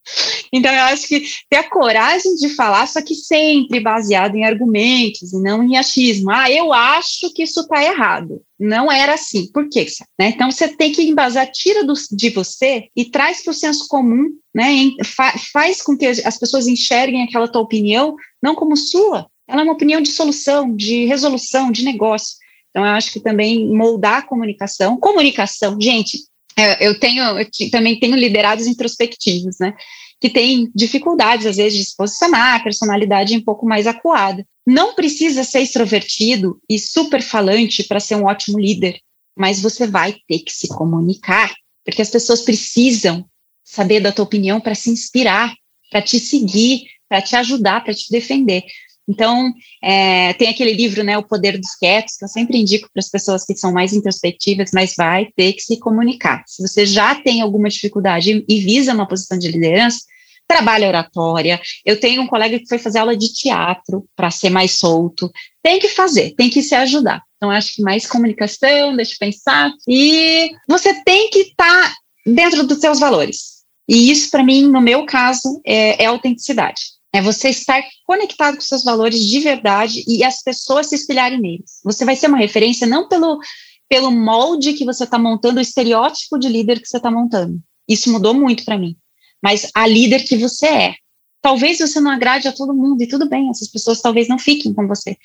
[0.52, 5.32] Então, eu acho que ter a coragem de falar, só que sempre baseado em argumentos
[5.32, 6.30] e não em achismo.
[6.30, 8.40] Ah, eu acho que isso está errado.
[8.58, 9.50] Não era assim.
[9.50, 9.84] Por quê?
[10.18, 10.28] Né?
[10.28, 14.28] Então, você tem que embasar, tira do, de você e traz para o senso comum,
[14.54, 14.66] né?
[15.04, 19.64] Fa, faz com que as pessoas enxerguem aquela tua opinião não como sua, ela é
[19.64, 22.36] uma opinião de solução, de resolução, de negócio.
[22.70, 24.98] Então, eu acho que também moldar a comunicação.
[24.98, 26.18] Comunicação, gente,
[26.58, 29.74] é, eu tenho, eu também tenho liderados introspectivos, né?
[30.20, 34.44] Que têm dificuldades, às vezes, de se posicionar, personalidade um pouco mais acuada.
[34.66, 38.98] Não precisa ser extrovertido e super falante para ser um ótimo líder,
[39.36, 41.54] mas você vai ter que se comunicar,
[41.84, 43.24] porque as pessoas precisam
[43.62, 45.54] saber da tua opinião para se inspirar,
[45.90, 48.64] para te seguir, para te ajudar, para te defender.
[49.08, 53.00] Então, é, tem aquele livro, né, O Poder dos Quietos, que eu sempre indico para
[53.00, 56.42] as pessoas que são mais introspectivas, mas vai ter que se comunicar.
[56.46, 60.00] Se você já tem alguma dificuldade e visa uma posição de liderança,
[60.46, 61.60] trabalha oratória.
[61.84, 65.30] Eu tenho um colega que foi fazer aula de teatro para ser mais solto.
[65.62, 67.22] Tem que fazer, tem que se ajudar.
[67.36, 69.72] Então, acho que mais comunicação, deixa eu pensar.
[69.88, 73.56] E você tem que estar tá dentro dos seus valores.
[73.88, 76.95] E isso, para mim, no meu caso, é, é autenticidade.
[77.16, 81.80] É você estar conectado com seus valores de verdade e as pessoas se espelharem neles.
[81.82, 83.40] Você vai ser uma referência não pelo,
[83.88, 87.58] pelo molde que você está montando, o estereótipo de líder que você está montando.
[87.88, 88.94] Isso mudou muito para mim.
[89.42, 90.94] Mas a líder que você é.
[91.40, 94.74] Talvez você não agrade a todo mundo, e tudo bem, essas pessoas talvez não fiquem
[94.74, 95.16] com você.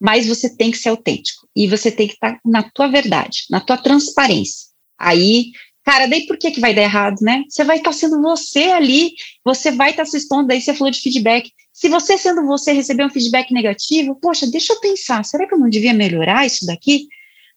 [0.00, 1.46] Mas você tem que ser autêntico.
[1.54, 4.66] E você tem que estar tá na tua verdade, na tua transparência.
[4.98, 5.52] Aí
[5.86, 7.44] Cara, daí por que, que vai dar errado, né?
[7.48, 9.12] Você vai estar tá sendo você ali,
[9.44, 11.48] você vai estar tá se expondo, daí você falou de feedback.
[11.72, 15.58] Se você sendo você receber um feedback negativo, poxa, deixa eu pensar, será que eu
[15.58, 17.06] não devia melhorar isso daqui?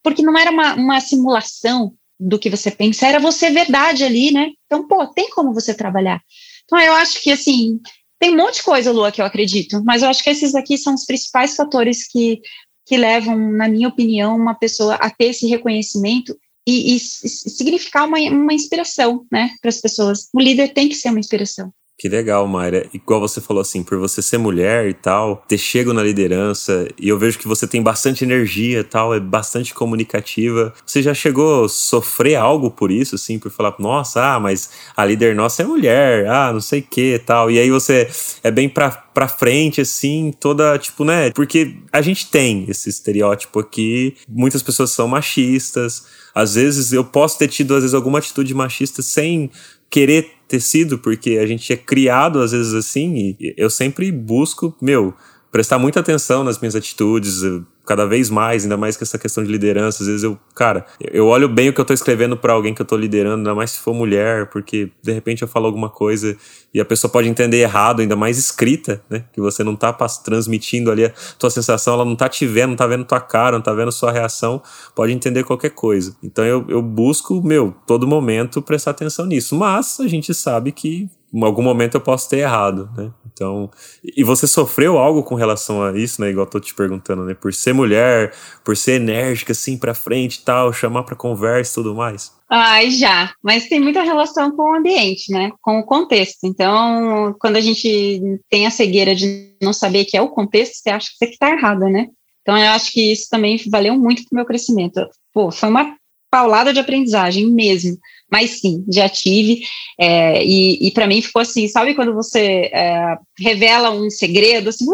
[0.03, 4.51] Porque não era uma, uma simulação do que você pensa, era você verdade ali, né?
[4.67, 6.21] Então, pô, tem como você trabalhar.
[6.65, 7.79] Então, eu acho que, assim,
[8.19, 10.77] tem um monte de coisa, Lua, que eu acredito, mas eu acho que esses aqui
[10.77, 12.39] são os principais fatores que,
[12.85, 16.37] que levam, na minha opinião, uma pessoa a ter esse reconhecimento
[16.69, 20.29] e, e significar uma, uma inspiração, né, para as pessoas.
[20.33, 21.73] O líder tem que ser uma inspiração.
[21.99, 22.87] Que legal, Mayra.
[22.93, 27.09] Igual você falou assim, por você ser mulher e tal, ter chego na liderança, e
[27.09, 30.73] eu vejo que você tem bastante energia e tal, é bastante comunicativa.
[30.85, 35.03] Você já chegou a sofrer algo por isso, assim, por falar, nossa, ah, mas a
[35.03, 37.51] líder nossa é mulher, ah, não sei o que tal.
[37.51, 38.09] E aí você
[38.43, 41.31] é bem pra, pra frente, assim, toda, tipo, né?
[41.31, 47.37] Porque a gente tem esse estereótipo aqui, muitas pessoas são machistas, às vezes eu posso
[47.37, 49.51] ter tido, às vezes, alguma atitude machista sem
[49.89, 50.59] querer ter
[50.97, 55.13] porque a gente é criado, às vezes, assim, e eu sempre busco, meu,
[55.51, 57.41] prestar muita atenção nas minhas atitudes,
[57.89, 60.03] cada vez mais, ainda mais com essa questão de liderança.
[60.03, 62.81] Às vezes eu, cara, eu olho bem o que eu tô escrevendo para alguém que
[62.83, 66.37] eu tô liderando, ainda mais se for mulher, porque de repente eu falo alguma coisa
[66.71, 69.25] e a pessoa pode entender errado, ainda mais escrita, né?
[69.33, 69.91] Que você não tá
[70.23, 73.57] transmitindo ali a tua sensação, ela não tá te vendo, não tá vendo tua cara,
[73.57, 74.61] não tá vendo sua reação,
[74.93, 76.15] pode entender qualquer coisa.
[76.21, 79.55] Então eu, eu busco, meu, todo momento prestar atenção nisso.
[79.55, 83.11] Mas a gente sabe que em algum momento eu posso ter errado, né?
[83.39, 83.71] Então,
[84.03, 86.29] e você sofreu algo com relação a isso, né?
[86.29, 87.33] Igual eu tô te perguntando, né?
[87.33, 88.33] Por ser mulher,
[88.65, 92.33] por ser enérgica assim para frente e tal, chamar para conversa e tudo mais.
[92.49, 95.53] Ai, já, mas tem muita relação com o ambiente, né?
[95.61, 96.39] Com o contexto.
[96.43, 100.89] Então, quando a gente tem a cegueira de não saber que é o contexto, você
[100.89, 102.07] acha que você está errada, né?
[102.41, 104.99] Então, eu acho que isso também valeu muito para o meu crescimento.
[105.33, 105.95] Pô, foi uma
[106.29, 107.97] paulada de aprendizagem mesmo
[108.31, 109.61] Mas sim, já tive.
[109.99, 114.85] É, e e para mim ficou assim, sabe quando você é, revela um segredo, assim,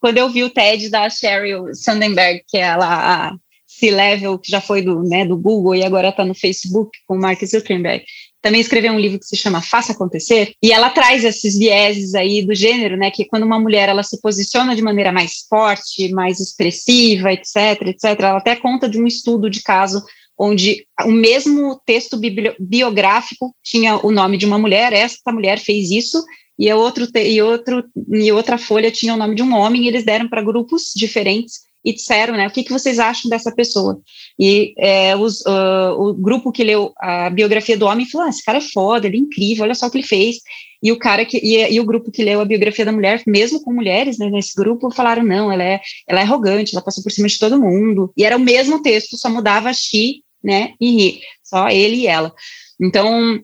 [0.00, 3.32] quando eu vi o TED da Sheryl Sandberg, que é ela, a
[3.66, 7.20] C-Level, que já foi do, né, do Google e agora está no Facebook com o
[7.20, 8.04] Mark Zuckerberg,
[8.40, 12.44] também escreveu um livro que se chama Faça Acontecer, e ela traz esses vieses aí
[12.44, 16.38] do gênero, né, que quando uma mulher ela se posiciona de maneira mais forte, mais
[16.40, 20.02] expressiva, etc, etc, ela até conta de um estudo de caso
[20.38, 22.18] onde o mesmo texto
[22.58, 26.22] biográfico tinha o nome de uma mulher, esta mulher fez isso,
[26.58, 30.04] e, outro, e, outro, e outra folha tinha o nome de um homem, e eles
[30.04, 34.00] deram para grupos diferentes e disseram, né, o que, que vocês acham dessa pessoa?
[34.38, 38.42] E é, os, uh, o grupo que leu a biografia do homem falou, ah, esse
[38.42, 40.38] cara é foda, ele é incrível, olha só o que ele fez.
[40.82, 43.62] E o cara que e, e o grupo que leu a biografia da mulher, mesmo
[43.62, 47.12] com mulheres, né, nesse grupo, falaram, não, ela é, ela é arrogante, ela passou por
[47.12, 48.10] cima de todo mundo.
[48.16, 52.32] E era o mesmo texto, só mudava she, né, e só ele e ela.
[52.80, 53.42] Então,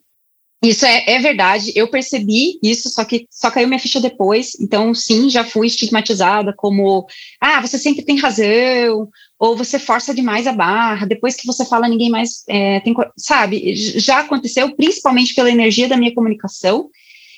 [0.63, 4.51] isso é, é, verdade, eu percebi isso, só que só caiu minha ficha depois.
[4.61, 7.07] Então, sim, já fui estigmatizada como
[7.41, 11.89] ah, você sempre tem razão, ou você força demais a barra, depois que você fala,
[11.89, 12.95] ninguém mais é, tem.
[13.17, 16.91] Sabe, já aconteceu, principalmente pela energia da minha comunicação.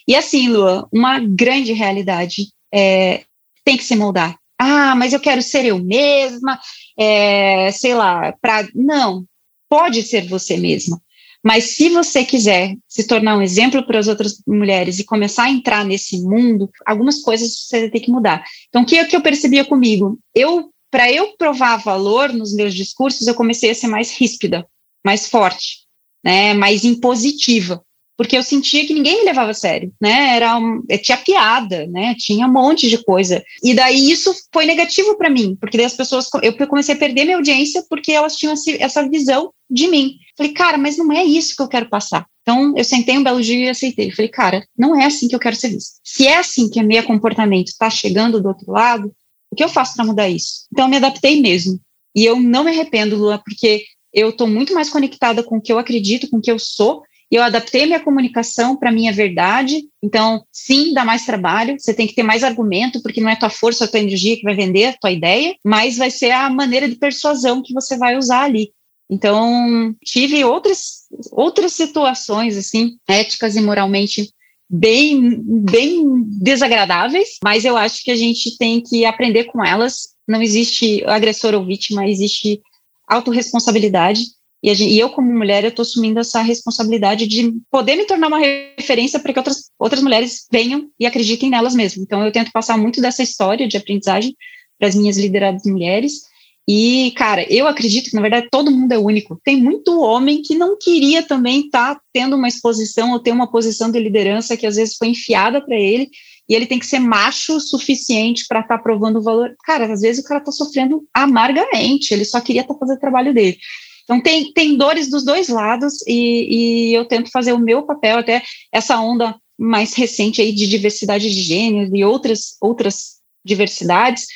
[0.06, 3.22] E assim, Lua, uma grande realidade é,
[3.64, 4.36] tem que se moldar.
[4.58, 6.58] Ah, mas eu quero ser eu mesma,
[6.98, 8.66] é, sei lá, para.
[8.74, 9.24] Não,
[9.72, 11.00] pode ser você mesma
[11.42, 15.50] mas se você quiser se tornar um exemplo para as outras mulheres e começar a
[15.50, 18.44] entrar nesse mundo, algumas coisas você vai ter que mudar.
[18.68, 20.18] Então, o que, é que eu percebia comigo?
[20.32, 24.64] Eu, para eu provar valor nos meus discursos, eu comecei a ser mais ríspida,
[25.04, 25.78] mais forte,
[26.24, 27.82] né, mais impositiva
[28.16, 30.36] porque eu sentia que ninguém me levava a sério, né?
[30.36, 32.14] Era um, tinha piada, né?
[32.18, 33.42] Tinha um monte de coisa.
[33.62, 37.24] E daí isso foi negativo para mim, porque daí as pessoas eu comecei a perder
[37.24, 40.16] minha audiência porque elas tinham essa visão de mim.
[40.36, 42.26] Falei, cara, mas não é isso que eu quero passar.
[42.42, 44.10] Então eu sentei um belo dia e aceitei.
[44.10, 45.98] Falei, cara, não é assim que eu quero ser vista.
[46.04, 49.12] Se é assim que o meu comportamento está chegando do outro lado,
[49.50, 50.66] o que eu faço para mudar isso?
[50.72, 51.80] Então eu me adaptei mesmo.
[52.14, 55.72] E eu não me arrependo, Lua, porque eu estou muito mais conectada com o que
[55.72, 57.02] eu acredito, com o que eu sou,
[57.37, 59.85] eu adaptei minha comunicação para minha verdade.
[60.03, 61.76] Então, sim, dá mais trabalho.
[61.78, 64.43] Você tem que ter mais argumento, porque não é tua força, a tua energia que
[64.43, 68.18] vai vender a tua ideia, mas vai ser a maneira de persuasão que você vai
[68.18, 68.70] usar ali.
[69.11, 74.30] Então, tive outras outras situações assim, éticas e moralmente
[74.68, 76.05] bem bem
[76.41, 80.09] desagradáveis, mas eu acho que a gente tem que aprender com elas.
[80.28, 82.61] Não existe agressor ou vítima, existe
[83.09, 84.22] autorresponsabilidade
[84.62, 88.28] e, gente, e, eu, como mulher, eu estou assumindo essa responsabilidade de poder me tornar
[88.28, 92.04] uma referência para que outras, outras mulheres venham e acreditem nelas mesmas.
[92.04, 94.36] Então, eu tento passar muito dessa história de aprendizagem
[94.78, 96.22] para as minhas lideradas mulheres.
[96.68, 99.40] E, cara, eu acredito que, na verdade, todo mundo é único.
[99.42, 103.50] Tem muito homem que não queria também estar tá tendo uma exposição ou ter uma
[103.50, 106.08] posição de liderança que às vezes foi enfiada para ele
[106.48, 109.56] e ele tem que ser macho o suficiente para estar tá provando o valor.
[109.64, 113.00] Cara, às vezes o cara está sofrendo amargamente, ele só queria estar tá fazendo o
[113.00, 113.58] trabalho dele.
[114.05, 118.18] Então, tem, tem dores dos dois lados e, e eu tento fazer o meu papel,
[118.18, 118.42] até
[118.72, 124.26] essa onda mais recente aí de diversidade de gêneros e outras, outras diversidades.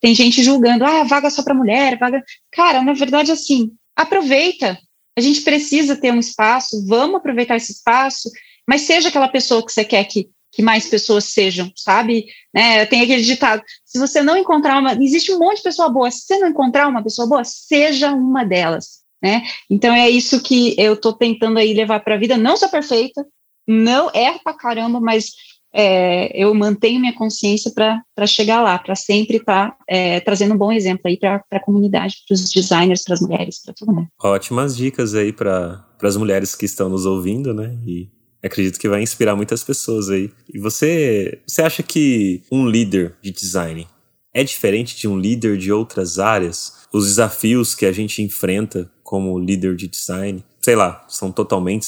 [0.00, 2.22] Tem gente julgando, ah, vaga só para mulher, vaga.
[2.50, 4.78] Cara, na verdade, assim, aproveita.
[5.16, 8.28] A gente precisa ter um espaço, vamos aproveitar esse espaço,
[8.66, 12.26] mas seja aquela pessoa que você quer que, que mais pessoas sejam, sabe?
[12.52, 14.94] Né, tem aquele ditado: se você não encontrar uma.
[14.94, 18.42] Existe um monte de pessoa boa, se você não encontrar uma pessoa boa, seja uma
[18.42, 19.42] delas né?
[19.70, 22.36] Então é isso que eu estou tentando aí levar para a vida.
[22.36, 23.24] Não sou perfeita,
[23.66, 25.30] não erro pra caramba, mas
[25.74, 30.58] é, eu mantenho minha consciência para chegar lá, para sempre estar tá, é, trazendo um
[30.58, 34.08] bom exemplo aí para a comunidade, para os designers, para as mulheres, para todo mundo.
[34.22, 37.74] Ótimas dicas aí para as mulheres que estão nos ouvindo, né?
[37.86, 38.10] E
[38.42, 40.30] acredito que vai inspirar muitas pessoas aí.
[40.52, 43.86] E você, você acha que um líder de design
[44.34, 46.82] é diferente de um líder de outras áreas?
[46.92, 51.86] Os desafios que a gente enfrenta como líder de design, sei lá, são totalmente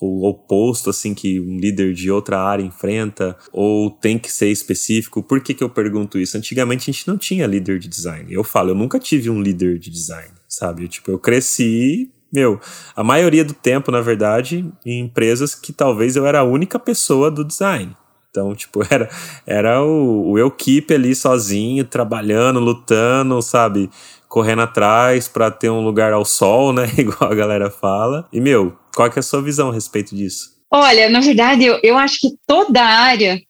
[0.00, 5.22] o oposto assim que um líder de outra área enfrenta ou tem que ser específico.
[5.22, 6.36] Por que, que eu pergunto isso?
[6.36, 8.34] Antigamente a gente não tinha líder de design.
[8.34, 10.82] Eu falo, eu nunca tive um líder de design, sabe?
[10.82, 12.58] Eu, tipo, eu cresci, meu,
[12.96, 17.30] a maioria do tempo, na verdade, em empresas que talvez eu era a única pessoa
[17.30, 17.94] do design.
[18.28, 19.08] Então, tipo, era,
[19.46, 23.88] era o, o eu keep ali sozinho, trabalhando, lutando, sabe?
[24.36, 26.82] Correndo atrás para ter um lugar ao sol, né?
[26.98, 28.28] Igual a galera fala.
[28.30, 30.50] E, meu, qual que é a sua visão a respeito disso?
[30.70, 33.40] Olha, na verdade, eu, eu acho que toda área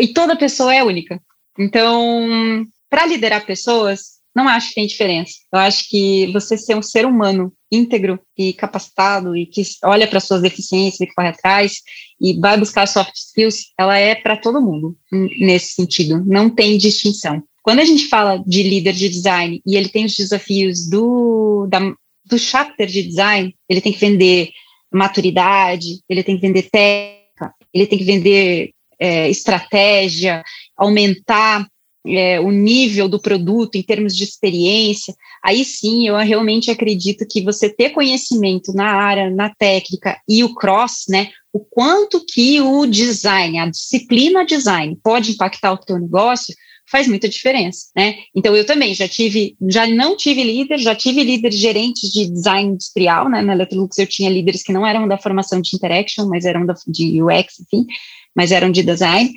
[0.00, 1.22] e toda pessoa é única.
[1.56, 5.32] Então, para liderar pessoas, Não acho que tem diferença.
[5.50, 10.20] Eu acho que você ser um ser humano íntegro e capacitado e que olha para
[10.20, 11.80] suas deficiências e corre atrás
[12.20, 14.96] e vai buscar soft skills, ela é para todo mundo
[15.40, 16.22] nesse sentido.
[16.26, 17.42] Não tem distinção.
[17.66, 21.80] Quando a gente fala de líder de design e ele tem os desafios do, da,
[22.24, 24.50] do chapter de design, ele tem que vender
[24.88, 30.44] maturidade, ele tem que vender técnica, ele tem que vender é, estratégia,
[30.76, 31.66] aumentar
[32.06, 35.12] é, o nível do produto em termos de experiência,
[35.44, 40.54] aí sim eu realmente acredito que você ter conhecimento na área, na técnica e o
[40.54, 46.54] cross, né, o quanto que o design, a disciplina design pode impactar o teu negócio,
[46.90, 48.16] faz muita diferença, né?
[48.34, 52.70] Então eu também já tive, já não tive líder, já tive líderes gerentes de design
[52.70, 53.42] industrial, né?
[53.42, 56.74] Na Electrolux eu tinha líderes que não eram da formação de interaction, mas eram da,
[56.86, 57.86] de UX, enfim,
[58.34, 59.32] mas eram de design.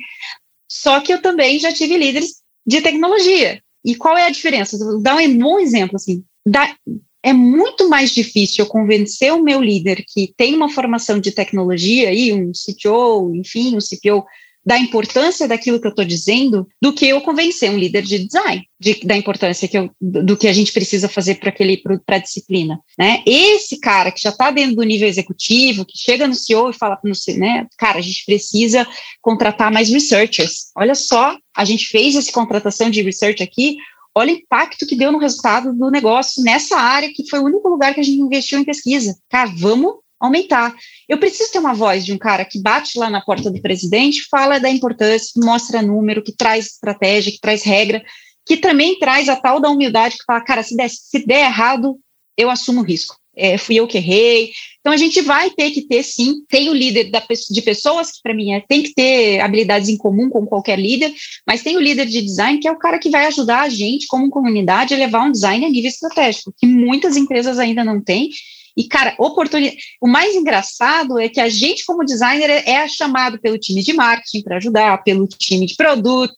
[0.70, 2.36] Só que eu também já tive líderes
[2.66, 3.60] de tecnologia.
[3.84, 4.78] E qual é a diferença?
[4.78, 6.22] Vou dar um bom exemplo, assim.
[6.46, 6.74] Da,
[7.22, 12.08] é muito mais difícil eu convencer o meu líder que tem uma formação de tecnologia,
[12.08, 14.24] aí, um CTO, enfim, um CPO,
[14.64, 18.64] da importância daquilo que eu estou dizendo do que eu convencer um líder de design
[18.80, 22.18] de, da importância que eu, do que a gente precisa fazer para aquele para a
[22.18, 23.22] disciplina, né?
[23.26, 26.98] Esse cara que já está dentro do nível executivo, que chega no CEO e fala
[27.04, 28.86] no né, cara, a gente precisa
[29.20, 30.70] contratar mais researchers.
[30.76, 33.76] Olha só, a gente fez essa contratação de research aqui.
[34.14, 37.68] Olha o impacto que deu no resultado do negócio nessa área que foi o único
[37.68, 39.16] lugar que a gente investiu em pesquisa.
[39.28, 40.76] Cara, vamos aumentar.
[41.08, 44.26] Eu preciso ter uma voz de um cara que bate lá na porta do presidente,
[44.30, 48.04] fala da importância, mostra número, que traz estratégia, que traz regra,
[48.46, 51.98] que também traz a tal da humildade que fala, cara, se der, se der errado,
[52.36, 53.16] eu assumo o risco.
[53.36, 54.50] É, fui eu que errei.
[54.80, 58.20] Então a gente vai ter que ter, sim, tem o líder da, de pessoas, que
[58.22, 61.12] para mim é, tem que ter habilidades em comum com qualquer líder,
[61.46, 64.06] mas tem o líder de design, que é o cara que vai ajudar a gente,
[64.08, 68.30] como comunidade, a levar um design a nível estratégico, que muitas empresas ainda não têm,
[68.76, 69.76] e, cara, oportunidade.
[70.00, 74.42] O mais engraçado é que a gente, como designer, é chamado pelo time de marketing
[74.42, 76.34] para ajudar, pelo time de produto,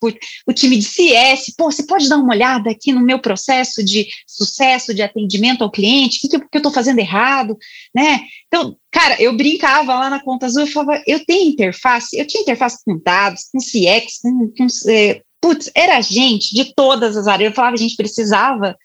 [0.46, 1.54] o time de CS.
[1.56, 5.70] Pô, você pode dar uma olhada aqui no meu processo de sucesso, de atendimento ao
[5.70, 7.56] cliente, o que, que eu estou fazendo errado,
[7.94, 8.20] né?
[8.46, 12.42] Então, cara, eu brincava lá na conta azul, eu falava, eu tenho interface, eu tinha
[12.42, 17.50] interface com dados, com CX, com, com é, putz, era gente de todas as áreas.
[17.50, 18.76] Eu falava, a gente precisava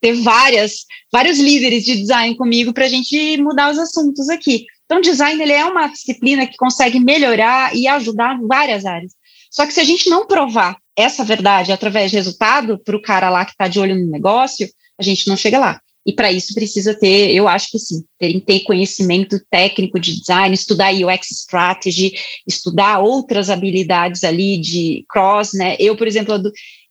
[0.00, 4.66] ter várias, vários líderes de design comigo para a gente mudar os assuntos aqui.
[4.84, 9.12] Então, design ele é uma disciplina que consegue melhorar e ajudar várias áreas.
[9.50, 13.28] Só que se a gente não provar essa verdade através de resultado para o cara
[13.28, 14.68] lá que está de olho no negócio,
[14.98, 15.80] a gente não chega lá.
[16.06, 20.54] E para isso precisa ter, eu acho que sim, ter, ter conhecimento técnico de design,
[20.54, 22.12] estudar UX strategy,
[22.46, 25.74] estudar outras habilidades ali de cross, né?
[25.80, 26.40] Eu, por exemplo,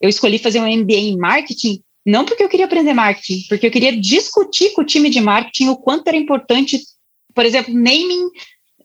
[0.01, 3.72] eu escolhi fazer um MBA em marketing não porque eu queria aprender marketing, porque eu
[3.72, 6.80] queria discutir com o time de marketing o quanto era importante,
[7.34, 8.30] por exemplo, naming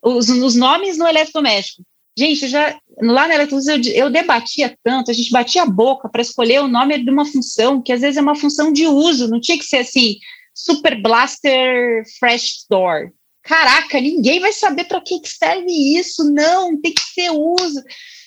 [0.03, 1.83] os, os nomes no eletrodoméstico.
[2.19, 6.23] Gente, já lá na Eletrolux eu, eu debatia tanto, a gente batia a boca para
[6.23, 9.41] escolher o nome de uma função, que às vezes é uma função de uso, não
[9.41, 10.17] tinha que ser assim,
[10.55, 13.13] Super Blaster Fresh Door.
[13.43, 17.83] Caraca, ninguém vai saber para que serve isso, não, tem que ser uso.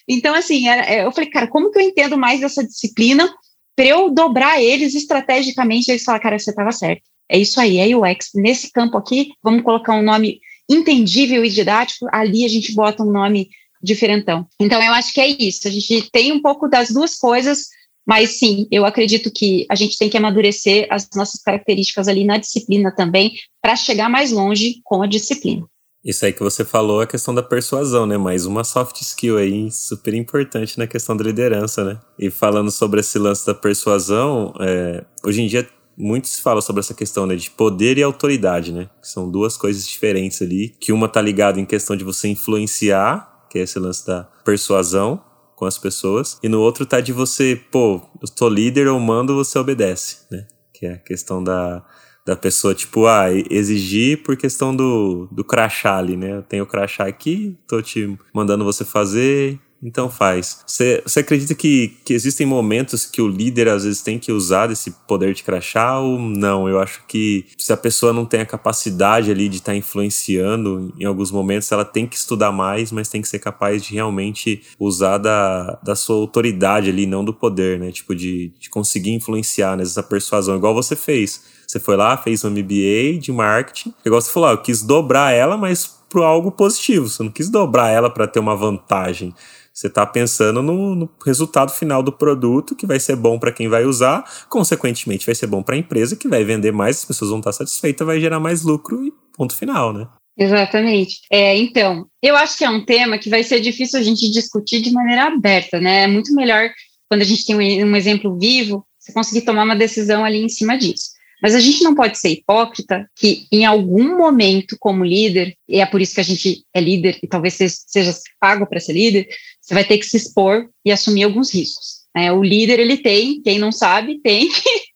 [0.08, 3.32] Então, assim, era, é, eu falei, cara, como que eu entendo mais dessa disciplina
[3.76, 7.04] para eu dobrar eles estrategicamente, eles falaram, cara, você estava certo.
[7.30, 8.30] É isso aí, é UX.
[8.36, 13.12] Nesse campo aqui, vamos colocar um nome entendível e didático, ali a gente bota um
[13.12, 13.50] nome
[13.82, 14.48] diferentão.
[14.60, 15.68] Então, eu acho que é isso.
[15.68, 17.68] A gente tem um pouco das duas coisas,
[18.06, 22.38] mas sim, eu acredito que a gente tem que amadurecer as nossas características ali na
[22.38, 25.66] disciplina também, para chegar mais longe com a disciplina.
[26.04, 28.18] Isso aí que você falou é a questão da persuasão, né?
[28.18, 31.98] Mais uma soft skill aí super importante na questão da liderança, né?
[32.20, 35.66] E falando sobre esse lance da persuasão, é, hoje em dia
[35.98, 38.90] muito se fala sobre essa questão né, de poder e autoridade, né?
[39.02, 43.46] Que são duas coisas diferentes ali, que uma tá ligada em questão de você influenciar,
[43.50, 45.24] que é esse lance da persuasão
[45.56, 49.36] com as pessoas, e no outro tá de você, pô, eu sou líder, eu mando,
[49.36, 50.48] você obedece, né?
[50.74, 51.82] Que é a questão da
[52.26, 56.38] da pessoa, tipo, ah, exigir por questão do, do crachá ali, né?
[56.38, 60.64] Eu tenho o crachá aqui, tô te mandando você fazer, então faz.
[60.66, 64.92] Você acredita que, que existem momentos que o líder às vezes tem que usar esse
[65.06, 66.70] poder de crachá ou não?
[66.70, 70.94] Eu acho que se a pessoa não tem a capacidade ali de estar tá influenciando
[70.98, 74.64] em alguns momentos, ela tem que estudar mais, mas tem que ser capaz de realmente
[74.80, 77.92] usar da, da sua autoridade ali, não do poder, né?
[77.92, 81.53] Tipo, de, de conseguir influenciar nessa persuasão, igual você fez.
[81.74, 83.96] Você foi lá, fez um MBA de marketing.
[84.06, 87.10] Igual você falou, eu quis dobrar ela, mas para algo positivo.
[87.10, 89.34] Você não quis dobrar ela para ter uma vantagem.
[89.74, 93.68] Você está pensando no, no, resultado final do produto, que vai ser bom para quem
[93.68, 97.32] vai usar, consequentemente vai ser bom para a empresa, que vai vender mais, as pessoas
[97.32, 100.08] vão estar satisfeitas, vai gerar mais lucro e ponto final, né?
[100.38, 101.22] Exatamente.
[101.32, 104.80] É, então, eu acho que é um tema que vai ser difícil a gente discutir
[104.80, 106.04] de maneira aberta, né?
[106.04, 106.70] É muito melhor
[107.10, 110.78] quando a gente tem um exemplo vivo, você conseguir tomar uma decisão ali em cima
[110.78, 111.13] disso.
[111.44, 115.86] Mas a gente não pode ser hipócrita que em algum momento, como líder, e é
[115.86, 119.28] por isso que a gente é líder e talvez seja pago para ser líder,
[119.60, 122.04] você vai ter que se expor e assumir alguns riscos.
[122.16, 122.32] Né?
[122.32, 124.50] O líder, ele tem, quem não sabe, tem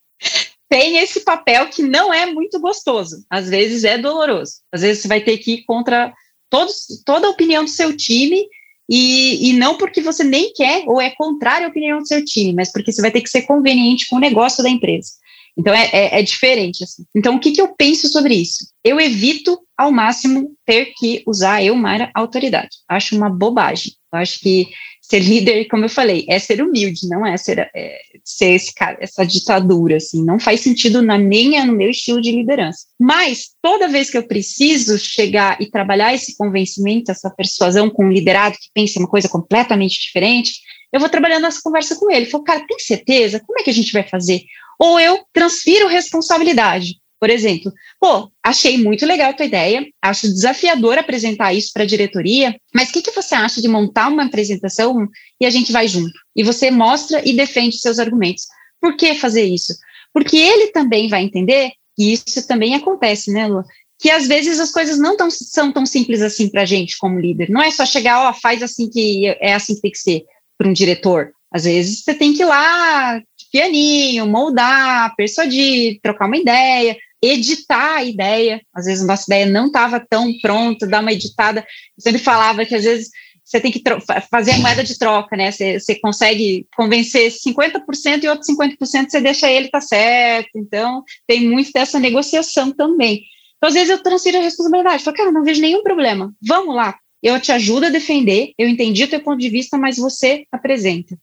[0.70, 3.24] tem esse papel que não é muito gostoso.
[3.28, 4.54] Às vezes é doloroso.
[4.72, 6.14] Às vezes você vai ter que ir contra
[6.48, 8.46] todos, toda a opinião do seu time
[8.88, 12.54] e, e não porque você nem quer ou é contrário à opinião do seu time,
[12.54, 15.10] mas porque você vai ter que ser conveniente com o negócio da empresa.
[15.58, 16.84] Então é, é, é diferente.
[16.84, 17.04] Assim.
[17.14, 18.68] Então o que, que eu penso sobre isso?
[18.84, 22.76] Eu evito ao máximo ter que usar eu, Mara, autoridade.
[22.88, 23.92] Acho uma bobagem.
[24.12, 24.68] Eu acho que
[25.08, 28.98] ser líder, como eu falei, é ser humilde, não é ser, é, ser esse cara,
[29.00, 32.80] essa ditadura, assim, não faz sentido na nem no meu estilo de liderança.
[33.00, 38.12] Mas toda vez que eu preciso chegar e trabalhar esse convencimento, essa persuasão com um
[38.12, 40.60] liderado que pensa uma coisa completamente diferente,
[40.92, 42.26] eu vou trabalhando essa conversa com ele.
[42.26, 43.40] Falo, cara, tem certeza?
[43.46, 44.42] Como é que a gente vai fazer?
[44.78, 46.96] Ou eu transfiro responsabilidade.
[47.20, 51.86] Por exemplo, pô, achei muito legal a tua ideia, acho desafiador apresentar isso para a
[51.86, 55.08] diretoria, mas o que, que você acha de montar uma apresentação
[55.40, 56.12] e a gente vai junto?
[56.36, 58.44] E você mostra e defende seus argumentos.
[58.80, 59.74] Por que fazer isso?
[60.14, 63.64] Porque ele também vai entender, e isso também acontece, né, Lu?
[64.00, 67.18] Que às vezes as coisas não tão, são tão simples assim para a gente como
[67.18, 67.50] líder.
[67.50, 70.22] Não é só chegar, ó, faz assim que é assim que tem que ser
[70.56, 71.32] para um diretor.
[71.52, 73.20] Às vezes você tem que ir lá,
[73.50, 78.60] pianinho, moldar, persuadir, trocar uma ideia editar a ideia.
[78.74, 81.60] Às vezes nossa ideia não estava tão pronta, dar uma editada.
[81.60, 83.10] Eu sempre falava que às vezes
[83.44, 83.82] você tem que
[84.30, 85.50] fazer a moeda de troca, né?
[85.50, 90.50] Você, você consegue convencer 50% e outros 50% você deixa ele tá certo.
[90.54, 93.22] Então, tem muito dessa negociação também.
[93.56, 95.02] Então, às vezes eu transfiro a responsabilidade.
[95.02, 96.32] Falo, cara, não vejo nenhum problema.
[96.46, 96.96] Vamos lá.
[97.22, 101.18] Eu te ajudo a defender, eu entendi o teu ponto de vista, mas você apresenta.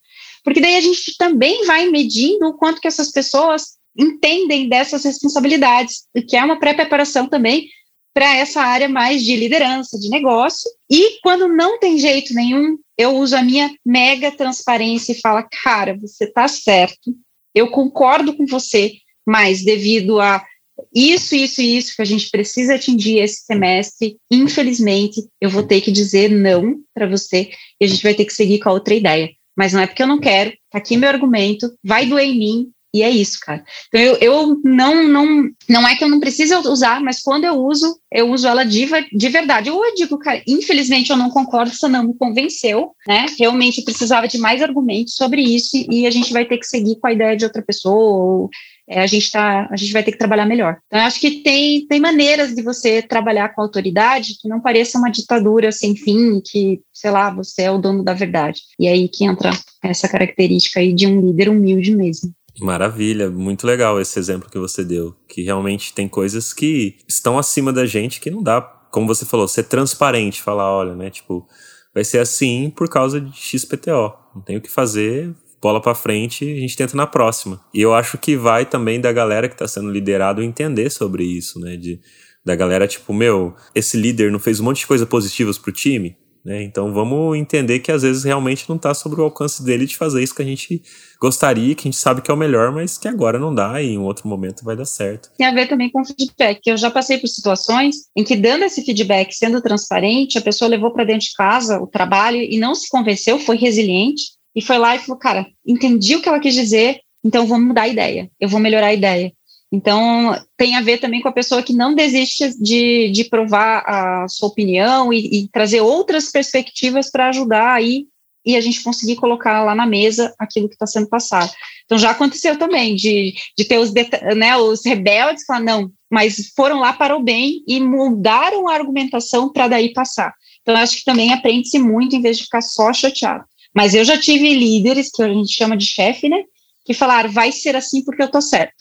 [0.46, 6.04] Porque daí a gente também vai medindo o quanto que essas pessoas entendem dessas responsabilidades,
[6.14, 7.68] e que é uma pré-preparação também
[8.14, 10.70] para essa área mais de liderança, de negócio.
[10.88, 15.98] E quando não tem jeito nenhum, eu uso a minha mega transparência e falo, cara,
[16.00, 17.12] você está certo,
[17.52, 18.92] eu concordo com você,
[19.26, 20.46] mas devido a
[20.94, 25.80] isso, isso e isso que a gente precisa atingir esse semestre, infelizmente, eu vou ter
[25.80, 28.94] que dizer não para você e a gente vai ter que seguir com a outra
[28.94, 29.30] ideia.
[29.56, 32.72] Mas não é porque eu não quero, tá aqui meu argumento, vai doer em mim,
[32.96, 33.62] e é isso, cara.
[33.88, 37.54] Então eu, eu não, não, não é que eu não precise usar, mas quando eu
[37.54, 39.70] uso, eu uso ela de, de verdade.
[39.70, 43.26] Ou eu digo, cara, infelizmente eu não concordo, você não me convenceu, né?
[43.38, 46.96] Realmente eu precisava de mais argumentos sobre isso e a gente vai ter que seguir
[46.96, 48.50] com a ideia de outra pessoa, ou
[48.88, 50.78] é, a gente tá, a gente vai ter que trabalhar melhor.
[50.86, 55.10] Então, acho que tem, tem maneiras de você trabalhar com autoridade que não pareça uma
[55.10, 58.60] ditadura sem fim, que, sei lá, você é o dono da verdade.
[58.78, 59.50] E é aí que entra
[59.82, 62.32] essa característica aí de um líder humilde mesmo.
[62.60, 65.14] Maravilha, muito legal esse exemplo que você deu.
[65.28, 69.48] Que realmente tem coisas que estão acima da gente que não dá, como você falou,
[69.48, 71.46] ser transparente, falar, olha, né, tipo,
[71.92, 74.14] vai ser assim por causa de XPTO.
[74.34, 75.34] Não tem o que fazer,
[75.66, 77.60] bola para frente, a gente tenta na próxima.
[77.74, 81.58] E eu acho que vai também da galera que está sendo liderado entender sobre isso,
[81.58, 81.98] né, de
[82.44, 86.16] da galera tipo, meu, esse líder não fez um monte de coisas positivas pro time,
[86.44, 86.62] né?
[86.62, 90.22] Então vamos entender que às vezes realmente não está sobre o alcance dele de fazer
[90.22, 90.80] isso que a gente
[91.20, 93.94] gostaria, que a gente sabe que é o melhor, mas que agora não dá e
[93.94, 95.28] em um outro momento vai dar certo.
[95.36, 96.60] Tem a ver também com feedback.
[96.64, 100.92] Eu já passei por situações em que, dando esse feedback, sendo transparente, a pessoa levou
[100.92, 104.96] para dentro de casa o trabalho e não se convenceu, foi resiliente e foi lá
[104.96, 108.48] e falou: Cara, entendi o que ela quis dizer, então vamos mudar a ideia, eu
[108.48, 109.30] vou melhorar a ideia.
[109.70, 114.28] Então, tem a ver também com a pessoa que não desiste de, de provar a
[114.28, 118.06] sua opinião e, e trazer outras perspectivas para ajudar aí
[118.44, 121.52] e a gente conseguir colocar lá na mesa aquilo que está sendo passado.
[121.84, 123.92] Então, já aconteceu também de, de ter os,
[124.36, 129.52] né, os rebeldes falar, não, mas foram lá para o bem e mudaram a argumentação
[129.52, 130.32] para daí passar.
[130.62, 133.44] Então, acho que também aprende-se muito em vez de ficar só chateado.
[133.76, 136.42] Mas eu já tive líderes, que a gente chama de chefe, né,
[136.84, 138.74] que falaram, vai ser assim porque eu tô certo.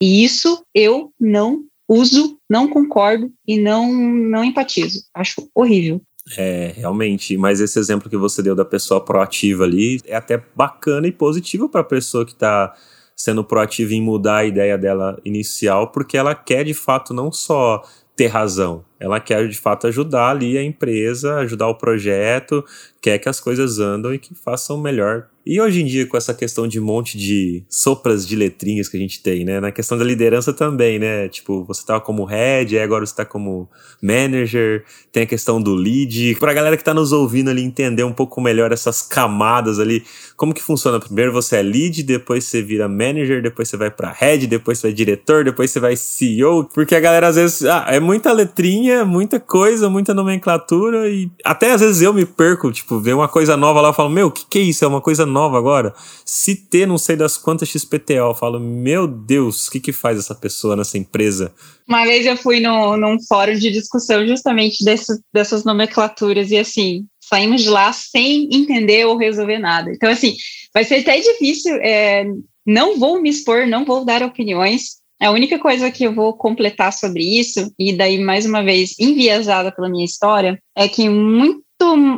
[0.00, 5.04] E isso eu não uso, não concordo e não, não empatizo.
[5.12, 6.00] Acho horrível.
[6.36, 7.36] É, realmente.
[7.36, 11.68] Mas esse exemplo que você deu da pessoa proativa ali é até bacana e positivo
[11.68, 12.74] para a pessoa que está
[13.16, 17.82] sendo proativa em mudar a ideia dela inicial, porque ela quer de fato não só
[18.16, 22.64] ter razão, Ela quer de fato ajudar ali a empresa, ajudar o projeto,
[23.00, 26.32] quer que as coisas andam e que façam melhor e hoje em dia, com essa
[26.32, 29.60] questão de um monte de sopras de letrinhas que a gente tem, né?
[29.60, 31.28] Na questão da liderança também, né?
[31.28, 33.68] Tipo, você tava como head, agora você tá como
[34.02, 36.36] manager, tem a questão do lead.
[36.36, 40.02] Pra galera que tá nos ouvindo ali entender um pouco melhor essas camadas ali,
[40.34, 40.98] como que funciona?
[40.98, 44.86] Primeiro você é lead, depois você vira manager, depois você vai pra head, depois você
[44.86, 46.64] vai diretor, depois você vai CEO.
[46.72, 51.72] Porque a galera às vezes, ah, é muita letrinha, muita coisa, muita nomenclatura e até
[51.72, 54.30] às vezes eu me perco, tipo, ver uma coisa nova lá e falo, meu, o
[54.30, 54.84] que que é isso?
[54.84, 55.94] É uma coisa nova agora.
[56.24, 60.18] Se ter não sei das quantas XPTO, eu falo, meu Deus, o que, que faz
[60.18, 61.52] essa pessoa nessa empresa?
[61.88, 67.06] Uma vez eu fui no, num fórum de discussão justamente desse, dessas nomenclaturas e assim,
[67.20, 69.90] saímos de lá sem entender ou resolver nada.
[69.90, 70.34] Então, assim,
[70.72, 71.74] vai ser até difícil.
[71.76, 72.24] É,
[72.66, 74.96] não vou me expor, não vou dar opiniões.
[75.24, 79.72] A única coisa que eu vou completar sobre isso, e daí, mais uma vez, enviesada
[79.72, 81.64] pela minha história, é que muito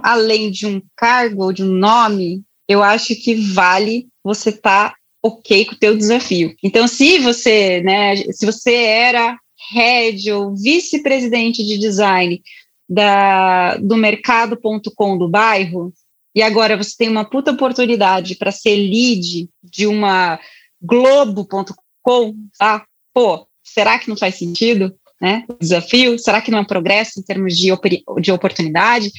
[0.02, 4.96] além de um cargo ou de um nome, eu acho que vale você estar tá
[5.22, 6.52] ok com o teu desafio.
[6.62, 9.38] Então, se você, né, se você era
[9.72, 12.42] head ou vice-presidente de design
[12.88, 15.92] da, do mercado.com do bairro,
[16.34, 20.40] e agora você tem uma puta oportunidade para ser lead de uma
[20.82, 22.84] globo.com, tá?
[23.16, 24.94] Pô, será que não faz sentido?
[25.18, 25.46] Né?
[25.58, 26.18] Desafio?
[26.18, 27.72] Será que não é um progresso em termos de,
[28.20, 29.10] de oportunidade?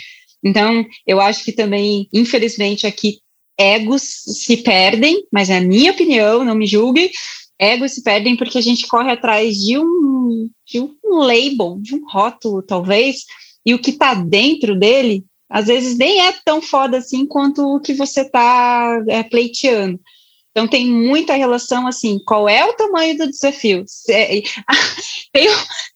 [0.43, 3.17] Então, eu acho que também, infelizmente, aqui
[3.59, 7.09] egos se perdem, mas é a minha opinião, não me julgue.
[7.57, 12.07] Egos se perdem porque a gente corre atrás de um, de um label, de um
[12.07, 13.25] rótulo, talvez,
[13.65, 17.79] e o que está dentro dele, às vezes nem é tão foda assim quanto o
[17.79, 19.99] que você está é, pleiteando.
[20.57, 23.85] Então tem muita relação assim, qual é o tamanho do desafio?
[24.09, 24.41] É,
[25.31, 25.47] tem,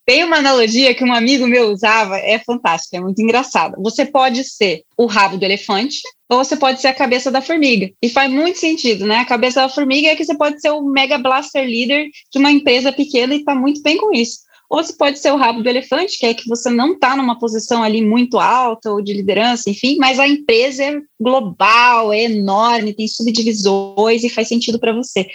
[0.05, 3.75] tem uma analogia que um amigo meu usava, é fantástica, é muito engraçada.
[3.81, 5.97] Você pode ser o rabo do elefante
[6.29, 7.89] ou você pode ser a cabeça da formiga.
[7.99, 9.17] E faz muito sentido, né?
[9.17, 12.51] A cabeça da formiga é que você pode ser o mega blaster leader de uma
[12.51, 14.41] empresa pequena e está muito bem com isso
[14.71, 17.37] ou se pode ser o rabo do elefante, que é que você não está numa
[17.37, 22.93] posição ali muito alta ou de liderança, enfim, mas a empresa é global, é enorme,
[22.93, 25.27] tem subdivisões e faz sentido para você.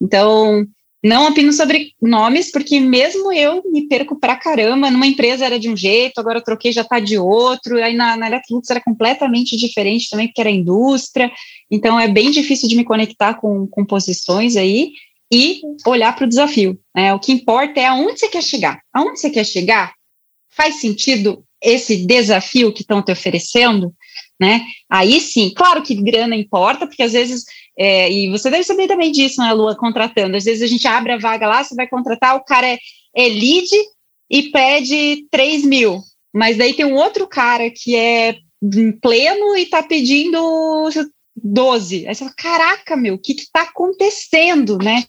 [0.00, 0.64] Então,
[1.02, 4.88] não opino sobre nomes, porque mesmo eu me perco pra caramba.
[4.92, 7.82] Numa empresa era de um jeito, agora eu troquei, já está de outro.
[7.82, 11.32] Aí na, na Electrolux era completamente diferente também, porque era indústria.
[11.68, 14.92] Então é bem difícil de me conectar com, com posições aí
[15.34, 16.78] e olhar para o desafio.
[16.94, 17.12] Né?
[17.12, 18.80] O que importa é aonde você quer chegar.
[18.92, 19.92] Aonde você quer chegar?
[20.56, 23.92] Faz sentido esse desafio que estão te oferecendo?
[24.40, 24.64] Né?
[24.88, 27.44] Aí sim, claro que grana importa, porque às vezes,
[27.76, 30.36] é, e você deve saber também disso, né, Lua, contratando.
[30.36, 32.78] Às vezes a gente abre a vaga lá, você vai contratar, o cara é,
[33.16, 33.68] é lead
[34.30, 36.00] e pede 3 mil.
[36.32, 38.36] Mas daí tem um outro cara que é
[39.00, 40.88] pleno e está pedindo
[41.44, 42.08] 12.
[42.08, 45.04] Aí você fala, caraca, meu, o que está acontecendo, né?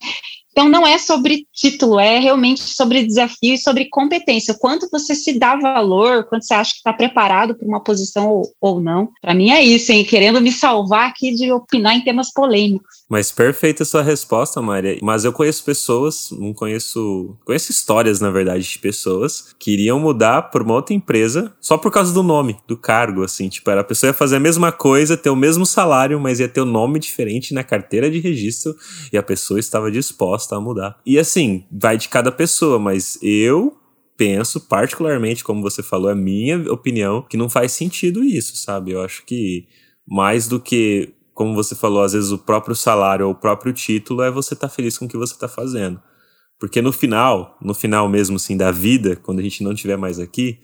[0.52, 4.54] Então, não é sobre título, é realmente sobre desafio e sobre competência.
[4.58, 8.54] Quanto você se dá valor, quanto você acha que está preparado para uma posição ou,
[8.62, 9.10] ou não.
[9.22, 10.06] Para mim é isso, hein?
[10.06, 13.04] Querendo me salvar aqui de opinar em temas polêmicos.
[13.10, 14.98] Mas perfeita sua resposta, Maria.
[15.02, 17.38] Mas eu conheço pessoas, não conheço.
[17.46, 21.92] Conheço histórias, na verdade, de pessoas que iriam mudar para uma outra empresa só por
[21.92, 23.48] causa do nome, do cargo, assim.
[23.48, 26.62] Tipo, a pessoa ia fazer a mesma coisa, ter o mesmo salário, mas ia ter
[26.62, 28.76] o um nome diferente na carteira de registro
[29.14, 31.00] e a pessoa estava disposta a mudar.
[31.06, 33.78] E assim, vai de cada pessoa, mas eu
[34.18, 38.92] penso, particularmente, como você falou, é minha opinião, que não faz sentido isso, sabe?
[38.92, 39.68] Eu acho que
[40.08, 44.24] mais do que como você falou, às vezes o próprio salário ou o próprio título
[44.24, 46.02] é você estar tá feliz com o que você está fazendo.
[46.58, 50.18] Porque no final, no final mesmo assim da vida, quando a gente não estiver mais
[50.18, 50.60] aqui,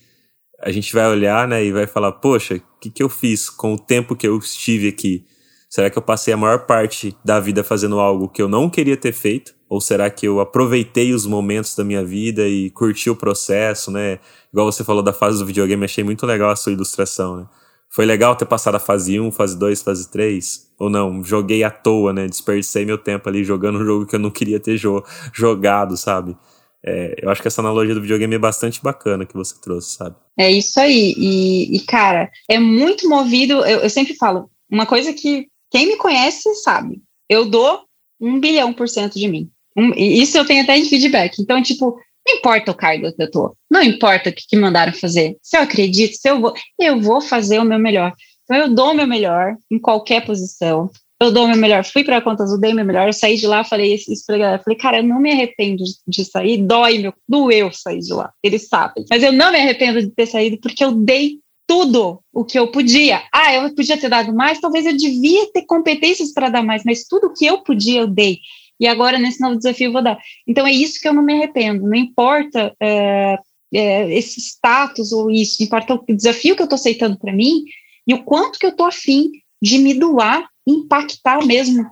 [0.61, 3.73] a gente vai olhar, né, e vai falar, poxa, o que, que eu fiz com
[3.73, 5.25] o tempo que eu estive aqui?
[5.69, 8.95] Será que eu passei a maior parte da vida fazendo algo que eu não queria
[8.95, 9.53] ter feito?
[9.69, 14.19] Ou será que eu aproveitei os momentos da minha vida e curti o processo, né?
[14.51, 17.47] Igual você falou da fase do videogame, achei muito legal a sua ilustração, né?
[17.93, 20.71] Foi legal ter passado a fase 1, fase 2, fase 3?
[20.79, 21.23] Ou não?
[21.23, 22.25] Joguei à toa, né?
[22.25, 26.37] Desperdicei meu tempo ali jogando um jogo que eu não queria ter jo jogado, sabe?
[26.83, 30.15] É, eu acho que essa analogia do videogame é bastante bacana que você trouxe, sabe?
[30.39, 31.13] É isso aí.
[31.17, 33.65] E, e cara, é muito movido.
[33.65, 37.01] Eu, eu sempre falo, uma coisa que quem me conhece sabe.
[37.29, 37.81] Eu dou
[38.19, 39.49] um bilhão por cento de mim.
[39.77, 41.39] Um, isso eu tenho até de feedback.
[41.39, 44.93] Então, tipo, não importa o cargo que eu tô, não importa o que, que mandaram
[44.93, 45.37] fazer.
[45.41, 48.13] Se eu acredito, se eu vou, eu vou fazer o meu melhor.
[48.43, 50.89] Então eu dou o meu melhor em qualquer posição.
[51.21, 51.83] eu dou o meu melhor.
[51.85, 53.07] Fui para a conta azul, dei o meu melhor.
[53.07, 54.61] Eu saí de lá, falei isso pra galera.
[54.63, 56.57] Falei, cara, eu não me arrependo de sair.
[56.57, 58.31] Dói, meu, doeu sair de lá.
[58.43, 59.05] Eles sabem.
[59.09, 62.67] Mas eu não me arrependo de ter saído porque eu dei tudo o que eu
[62.67, 63.23] podia.
[63.33, 67.05] Ah, eu podia ter dado mais, talvez eu devia ter competências para dar mais, mas
[67.05, 68.39] tudo o que eu podia eu dei.
[68.81, 70.17] E agora, nesse novo desafio, vou dar.
[70.47, 71.87] Então, é isso que eu não me arrependo.
[71.87, 73.37] Não importa é,
[73.71, 77.63] é, esse status ou isso, importa o desafio que eu estou aceitando para mim
[78.07, 79.29] e o quanto que eu estou afim
[79.61, 81.85] de me doar, impactar mesmo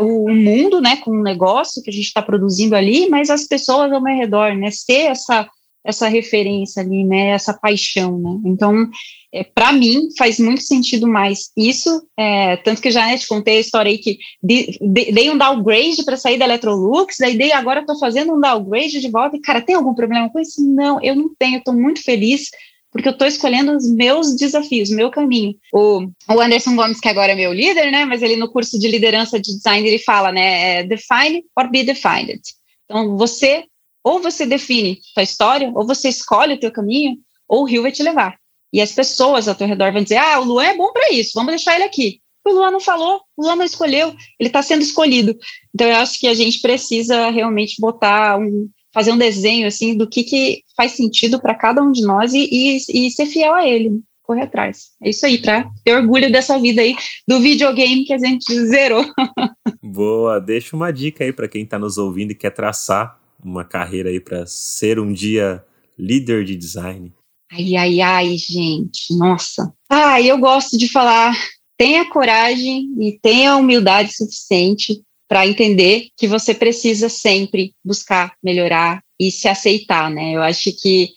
[0.00, 3.92] o mundo, né, com o negócio que a gente está produzindo ali, mas as pessoas
[3.92, 5.48] ao meu redor, né, ser essa
[5.88, 8.86] essa referência ali, né, essa paixão, né, então,
[9.32, 13.56] é, para mim, faz muito sentido mais isso, é, tanto que já né, te contei
[13.56, 17.52] a história aí que de, de, dei um downgrade para sair da Electrolux, daí dei,
[17.52, 20.62] agora estou fazendo um downgrade de volta, e, cara, tem algum problema com isso?
[20.62, 22.50] Não, eu não tenho, estou muito feliz,
[22.92, 25.54] porque eu estou escolhendo os meus desafios, meu caminho.
[25.72, 28.88] O, o, Anderson Gomes, que agora é meu líder, né, mas ele no curso de
[28.88, 32.42] liderança de design, ele fala, né, é, define or be defined.
[32.84, 33.64] Então, você
[34.02, 37.16] ou você define sua história, ou você escolhe o teu caminho,
[37.48, 38.36] ou o rio vai te levar.
[38.72, 41.32] E as pessoas ao teu redor vão dizer: ah, o Luan é bom para isso,
[41.34, 42.20] vamos deixar ele aqui.
[42.46, 45.36] O Luan não falou, o Luan não escolheu, ele está sendo escolhido.
[45.74, 50.08] Então, eu acho que a gente precisa realmente botar um, fazer um desenho assim do
[50.08, 53.68] que, que faz sentido para cada um de nós e, e, e, ser fiel a
[53.68, 54.92] ele, correr atrás.
[55.02, 56.96] É isso aí, para ter orgulho dessa vida aí
[57.26, 59.04] do videogame que a gente zerou.
[59.82, 64.10] Boa, deixa uma dica aí para quem está nos ouvindo e quer traçar uma carreira
[64.10, 65.64] aí para ser um dia
[65.98, 67.12] líder de design?
[67.50, 69.72] Ai, ai, ai, gente, nossa.
[69.88, 71.34] Ah, eu gosto de falar,
[71.76, 79.30] tenha coragem e tenha humildade suficiente para entender que você precisa sempre buscar melhorar e
[79.30, 80.32] se aceitar, né?
[80.32, 81.10] Eu acho que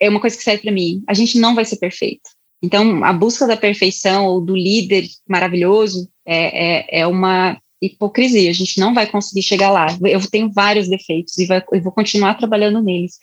[0.00, 1.02] é uma coisa que serve para mim.
[1.06, 2.30] A gente não vai ser perfeito.
[2.62, 8.54] Então, a busca da perfeição ou do líder maravilhoso é, é, é uma hipocrisia, a
[8.54, 9.86] gente não vai conseguir chegar lá.
[10.04, 13.18] Eu tenho vários defeitos e vai, vou continuar trabalhando neles.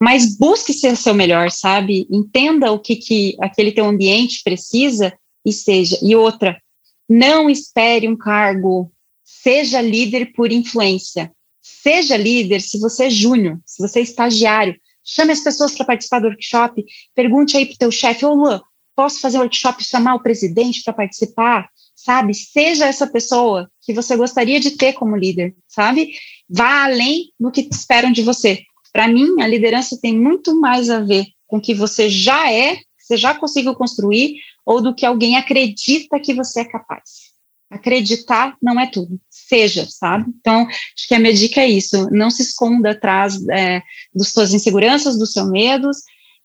[0.00, 2.06] Mas busque ser o seu melhor, sabe?
[2.10, 5.12] Entenda o que, que aquele teu ambiente precisa
[5.46, 5.96] e seja.
[6.02, 6.60] E outra,
[7.08, 8.90] não espere um cargo,
[9.22, 11.30] seja líder por influência.
[11.60, 14.76] Seja líder se você é júnior, se você é estagiário.
[15.04, 16.84] Chame as pessoas para participar do workshop,
[17.14, 18.60] pergunte aí para o teu chefe, ô Luan,
[18.94, 21.68] posso fazer workshop chamar o presidente para participar?
[22.04, 22.34] Sabe?
[22.34, 26.10] Seja essa pessoa que você gostaria de ter como líder, sabe?
[26.48, 28.60] Vá além do que esperam de você.
[28.92, 32.78] Para mim, a liderança tem muito mais a ver com o que você já é,
[32.98, 34.36] você já conseguiu construir,
[34.66, 37.32] ou do que alguém acredita que você é capaz.
[37.70, 40.26] Acreditar não é tudo, seja, sabe?
[40.40, 43.82] Então, acho que a minha dica é isso: não se esconda atrás é,
[44.14, 45.98] das suas inseguranças, dos seus medos.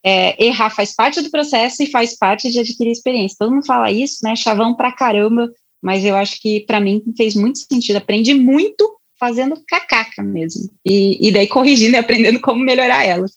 [0.08, 3.36] É, errar faz parte do processo e faz parte de adquirir experiência.
[3.38, 4.38] Todo mundo fala isso, né?
[4.38, 5.52] Chavão pra caramba,
[5.82, 7.98] mas eu acho que para mim fez muito sentido.
[7.98, 8.90] Aprendi muito
[9.20, 10.70] fazendo cacaca mesmo.
[10.86, 13.32] E, e daí corrigindo e aprendendo como melhorar elas.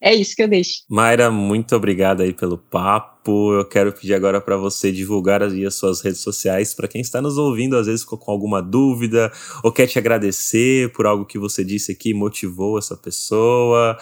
[0.00, 0.82] É isso que eu deixo.
[0.88, 3.54] Mayra, muito obrigada aí pelo papo.
[3.54, 7.38] Eu quero pedir agora para você divulgar as suas redes sociais para quem está nos
[7.38, 9.30] ouvindo, às vezes ficou com alguma dúvida
[9.62, 13.96] ou quer te agradecer por algo que você disse aqui, motivou essa pessoa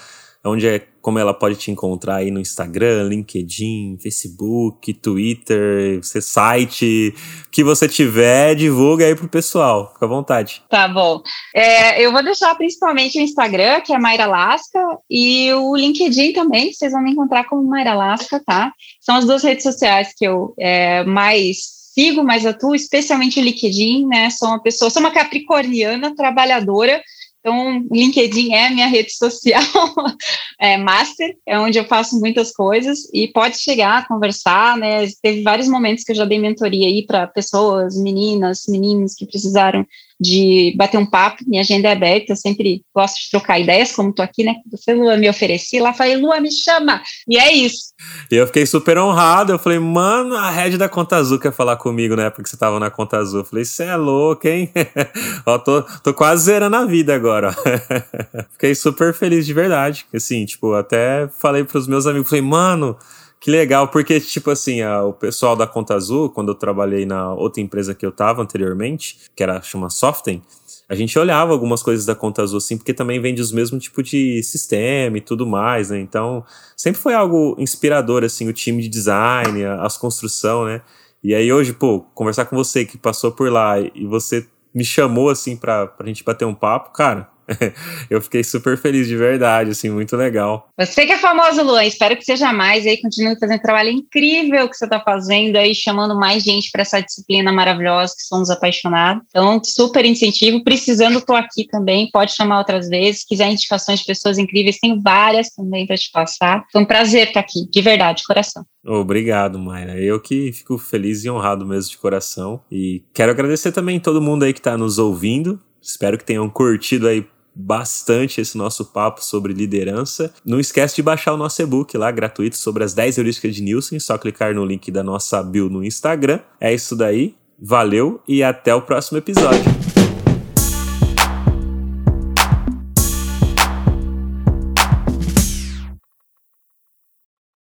[0.44, 7.14] onde é como ela pode te encontrar aí no Instagram, LinkedIn, Facebook, Twitter, seu site,
[7.50, 10.62] que você tiver, divulga aí pro pessoal, fica à vontade.
[10.68, 11.22] Tá bom.
[11.54, 14.80] É, eu vou deixar principalmente o Instagram, que é Mayra Lasca,
[15.10, 18.72] e o LinkedIn também, vocês vão me encontrar como Mayra Lasca, tá?
[19.00, 24.06] São as duas redes sociais que eu é, mais sigo, mais atuo, especialmente o LinkedIn,
[24.06, 24.30] né?
[24.30, 27.02] Sou uma pessoa, sou uma capricorniana trabalhadora,
[27.40, 29.62] então, LinkedIn é minha rede social
[30.60, 35.06] é, master, é onde eu faço muitas coisas e pode chegar a conversar, né?
[35.22, 39.86] Teve vários momentos que eu já dei mentoria aí para pessoas, meninas, meninos que precisaram
[40.20, 44.10] de bater um papo, minha agenda é aberta, eu sempre gosto de trocar ideias, como
[44.10, 44.56] estou aqui, né?
[44.70, 47.94] Você, Lua, me ofereci lá, falei, Lua, me chama, e é isso.
[48.30, 51.76] E eu fiquei super honrado, eu falei, mano, a Red da Conta Azul quer falar
[51.76, 53.40] comigo na época que você tava na Conta Azul.
[53.40, 54.70] Eu falei, você é louco, hein?
[55.46, 57.56] ó, tô, tô quase zerando a vida agora,
[58.52, 62.96] Fiquei super feliz de verdade, assim, tipo, até falei pros meus amigos, falei, mano...
[63.40, 67.32] Que legal, porque, tipo assim, a, o pessoal da Conta Azul, quando eu trabalhei na
[67.32, 70.42] outra empresa que eu tava anteriormente, que era chama Soften,
[70.86, 74.02] a gente olhava algumas coisas da Conta Azul, assim, porque também vende os mesmos tipo
[74.02, 75.98] de sistema e tudo mais, né?
[75.98, 76.44] Então,
[76.76, 80.82] sempre foi algo inspirador, assim, o time de design, as construção, né?
[81.24, 85.30] E aí hoje, pô, conversar com você que passou por lá e você me chamou,
[85.30, 87.30] assim, pra, pra gente bater um papo, cara,
[88.08, 90.68] eu fiquei super feliz de verdade, assim, muito legal.
[90.78, 94.68] Você que é famoso, Luan, espero que seja mais aí, continue fazendo um trabalho incrível
[94.68, 99.22] que você está fazendo aí, chamando mais gente para essa disciplina maravilhosa que somos apaixonados.
[99.28, 100.62] Então, super incentivo.
[100.62, 103.20] Precisando, tô aqui também, pode chamar outras vezes.
[103.22, 106.64] Se quiser indicações de pessoas incríveis, tem várias também para te passar.
[106.72, 108.64] Foi um prazer estar aqui, de verdade, de coração.
[108.84, 109.98] Obrigado, Mayra.
[109.98, 112.62] Eu que fico feliz e honrado mesmo de coração.
[112.70, 115.60] E quero agradecer também todo mundo aí que está nos ouvindo.
[115.82, 117.26] Espero que tenham curtido aí
[117.60, 120.32] bastante esse nosso papo sobre liderança.
[120.44, 124.00] Não esquece de baixar o nosso e-book lá, gratuito, sobre as 10 heurísticas de Nielsen.
[124.00, 126.40] Só clicar no link da nossa bio no Instagram.
[126.60, 127.34] É isso daí.
[127.62, 129.89] Valeu e até o próximo episódio.